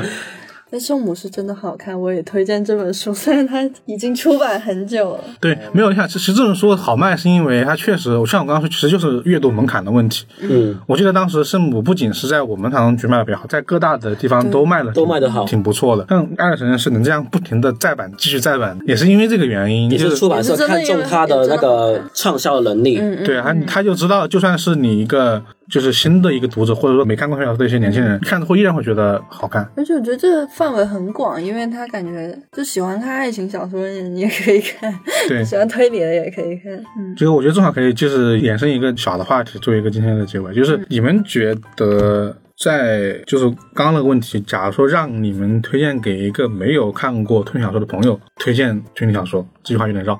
[0.72, 5.24] 那圣母是真的好看，我也推荐这本书， 虽然它已经出版很久了。
[5.42, 10.26] 对，没有，你看，其实这本书好卖，是因为它确实，像我刚刚说，其实就是阅读门槛的问题。
[10.42, 16.06] 嗯，我记得当时圣母不仅是在我们唐人局卖的比较好，在各大的地方都卖的都卖的好挺不错的。
[16.08, 29.70] 像《爱的神是能这样不停的再版，继续再版，也是因为这个原因，也就是出版社看中他的那个畅销能力，嗯对他，他就知道，就算是你一个就是新的一个读者，或者说没看过小说的一些年轻人，看之后依然会觉得好看。
[29.76, 34.94] 而且我觉得这个范围很广，因为他感觉就喜欢看爱情小说的人也可以看，
[35.28, 36.74] 对， 喜欢推理的也可以看。
[36.98, 50.20] 嗯，这个我觉得正好可以就是衍生一个小的话题，作为一个今天的结尾，就是你们觉得在就是刚刚那个问题，假如说让你们推荐给一个没有看过推理小说的朋友推荐推理小说，这句话有点绕，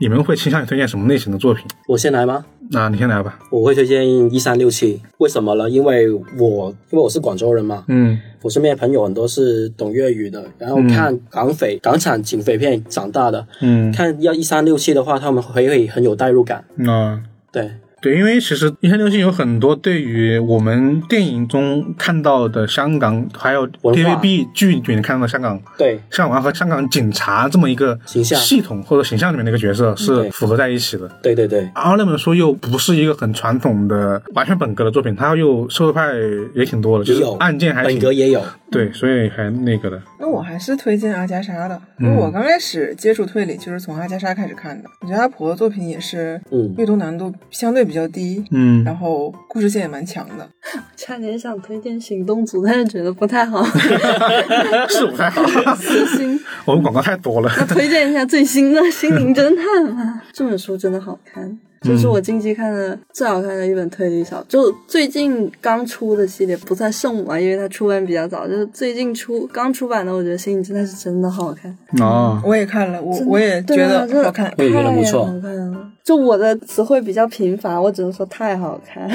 [0.00, 1.64] 你们会倾向于推荐什么类型的作品？
[1.86, 2.44] 我先来吗？
[2.70, 3.38] 那你先来吧。
[3.50, 5.68] 我会推荐一三六七，为什么呢？
[5.68, 8.18] 因为我因为我是广州人嘛，嗯。
[8.42, 16.64] 我身边的朋友很多是懂粤语的，然后看港匪、港产警匪片长大的，嗯，看要一三六七的话，他们会会很有代入感。
[16.76, 17.68] 嗯对，
[18.06, 25.60] 对，因为其实一三六七有很多对于我们电影中看到的香港，还有 TVB 剧里面看到的香港。
[25.76, 36.12] 对，香港和香港警察这么一个形象系统或者形象里面的一个角色是符合在一起的，对对对，然后那本书又不是一个很传统的完全本格的作品，它又社会派
[36.54, 38.40] 也挺多的，就是案件还挺本格也有。
[38.68, 40.00] 对，所以还那个的。
[40.18, 44.88] 那我还是推荐阿加莎的，因为我刚开始接触推理就是从阿加莎开始看的。
[45.00, 50.48] 我觉得阿婆的作品也是嗯阅读难度相对比较低，嗯，然后故事性也蛮强的。
[50.96, 53.64] 差点想推荐行动组，但是觉得不太好。
[54.90, 57.52] 是不太好，私心，我们广告太多了。
[57.56, 60.24] 那推荐一下最新的《心灵侦探》吧。
[60.32, 61.56] 这本书真的好看，
[61.86, 71.76] 这是我近期看的最好看的一本推理小说，就最近刚出的系列，不算圣母啊，因为它出版比较早，就是最近出刚出版的，我觉得《心里真的》是真的好看。
[72.00, 74.52] 哦，我也看了，我我也觉得好看。
[74.58, 75.92] 我也觉得不错太好看了。
[76.04, 79.08] 就我的词汇比较贫乏，我只能说太好看。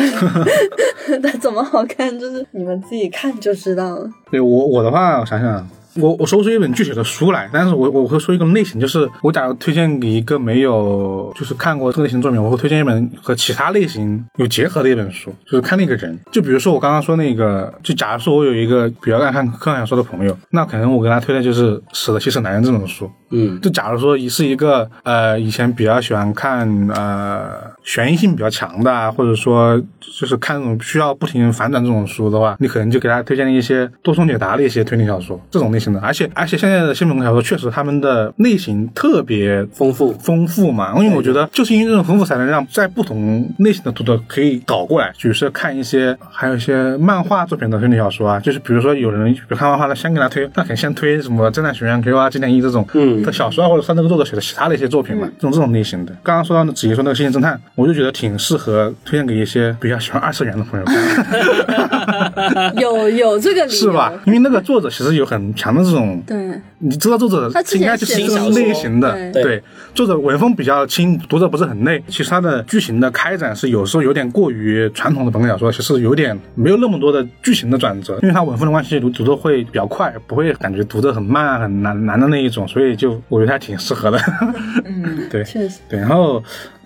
[1.23, 4.09] 它怎么好看，就是你们自己看就知道了。
[4.29, 16.17] 对我我的话，我想想，我我说不出一本具体的书来，但是我我会说一个类型，就是我假如推荐给一个没有就是看过这个类型作品，我会推荐一本和其他类型有结合的一本书，就是看那个人。
[16.31, 23.11] 就比如说我刚刚说那个，就假如说我有一个比较爱看科幻小说的朋友，那可能我给他推的就是《死的吸血男人》这本书。
[23.31, 27.49] 嗯，就假如说你是一个呃以前比较喜欢看呃
[27.83, 35.99] 悬疑性比较强的啊，或者说就是看那种需要不停反转这种书的话，你可能就给他推荐一些多重解答的一些推理小说这种类型的。
[36.01, 40.11] 而且而且现在的新本格小说确实他们的类型特别丰富。
[40.13, 56.15] 丰富嘛，因为我觉得就是因为这种丰富，才能让在不同类型的读者可以搞过来，比如说看一些还有一些漫画作品的推理小说啊，就是比如说有人有看漫画的，先给他推，那肯定先推什么《侦探学院 Q》啊、《经典一》这种嗯的小说啊，或者说那个作者写的其他的一些作品嘛，这种这种类型的。
[56.23, 64.13] 刚刚说到的子怡说那个《星星侦探》，我就觉得挺适合推荐给一些比较喜欢二次元的朋友看， 有有这个理由是吧？？
[64.25, 66.37] 因为那个作者其实有很强的这种对，
[66.81, 69.63] 你知道作者应该就是这种类型的，对对，
[69.93, 72.03] 作者文风比较轻，读者不是很累。
[72.07, 84.19] 其实他的剧情的开展是有时候有点过于传统的本格小说，其实有点没有那么多的剧情的转折，因为他文风的关系，读读的会比较快，不会感觉读的很慢啊、很难难的那一种，所以就我觉得还挺适合的。
[84.85, 85.79] 嗯，对确实。
[85.87, 86.43] 对，然后。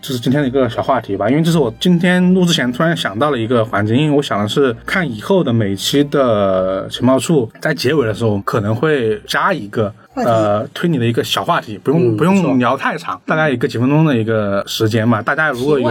[0.08, 15.24] 这是今天的一个小话题吧，因为这是我今天录之前突然想到了一个环节，因为我想的是看以后的每期的情报处在结尾的时候可能会加一个呃推理的一个小话题，不用、不嗯不用聊太长，大概一个几分钟的一个时间嘛。
[15.24, 15.90] 大家如果有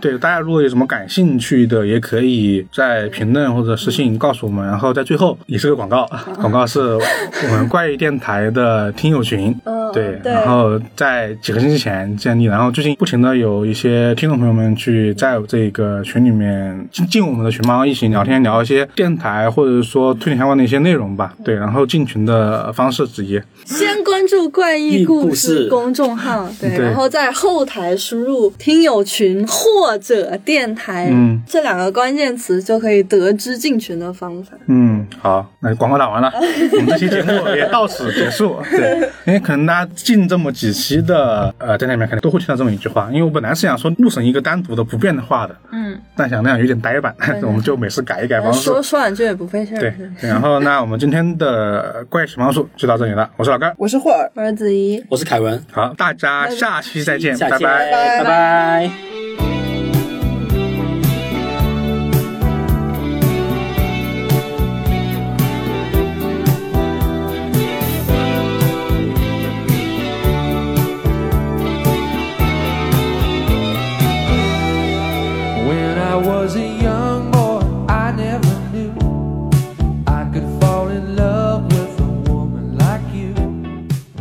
[0.00, 4.64] 对大家如果有什么感兴趣的，也可以在评论或者私信告诉我们。
[4.64, 6.08] 然后在最后也是个广告，
[6.40, 21.34] 广告是我们怪异电台的听友群，嗯对，对然后在几个星期前建立，然后最近不停的有一些听众朋友们去在这个群里面进进我们的群嘛，一起聊天，聊一些电台或者说推理相关的一些内容吧。
[21.44, 34.52] 对，然后进群的方式之一，先关注怪异故故事公众号，对，对然后在后台输入听友群或者电台、嗯这两个关键词，就可以得知进群的方法。
[34.66, 38.56] 嗯，好，那广告打完了， 我们这期节目也到此结束。
[38.70, 48.60] 对， 因为可能大家进这么几期的呃在那里面，可能都会听到这么一句话，因为我本来是想说录成一个单独的不变的话的，嗯，但想那样有点呆板， 我们就每次改一改方式。
[48.62, 49.78] 说说两句也不费事儿。
[49.78, 55.04] 对，然后那我们今天的怪异情报术就到这里了，我是老干，我是霍尔，我是子怡。
[55.08, 57.58] 我是凯文，好，大家下期再见，拜拜。
[57.58, 59.35] 拜拜。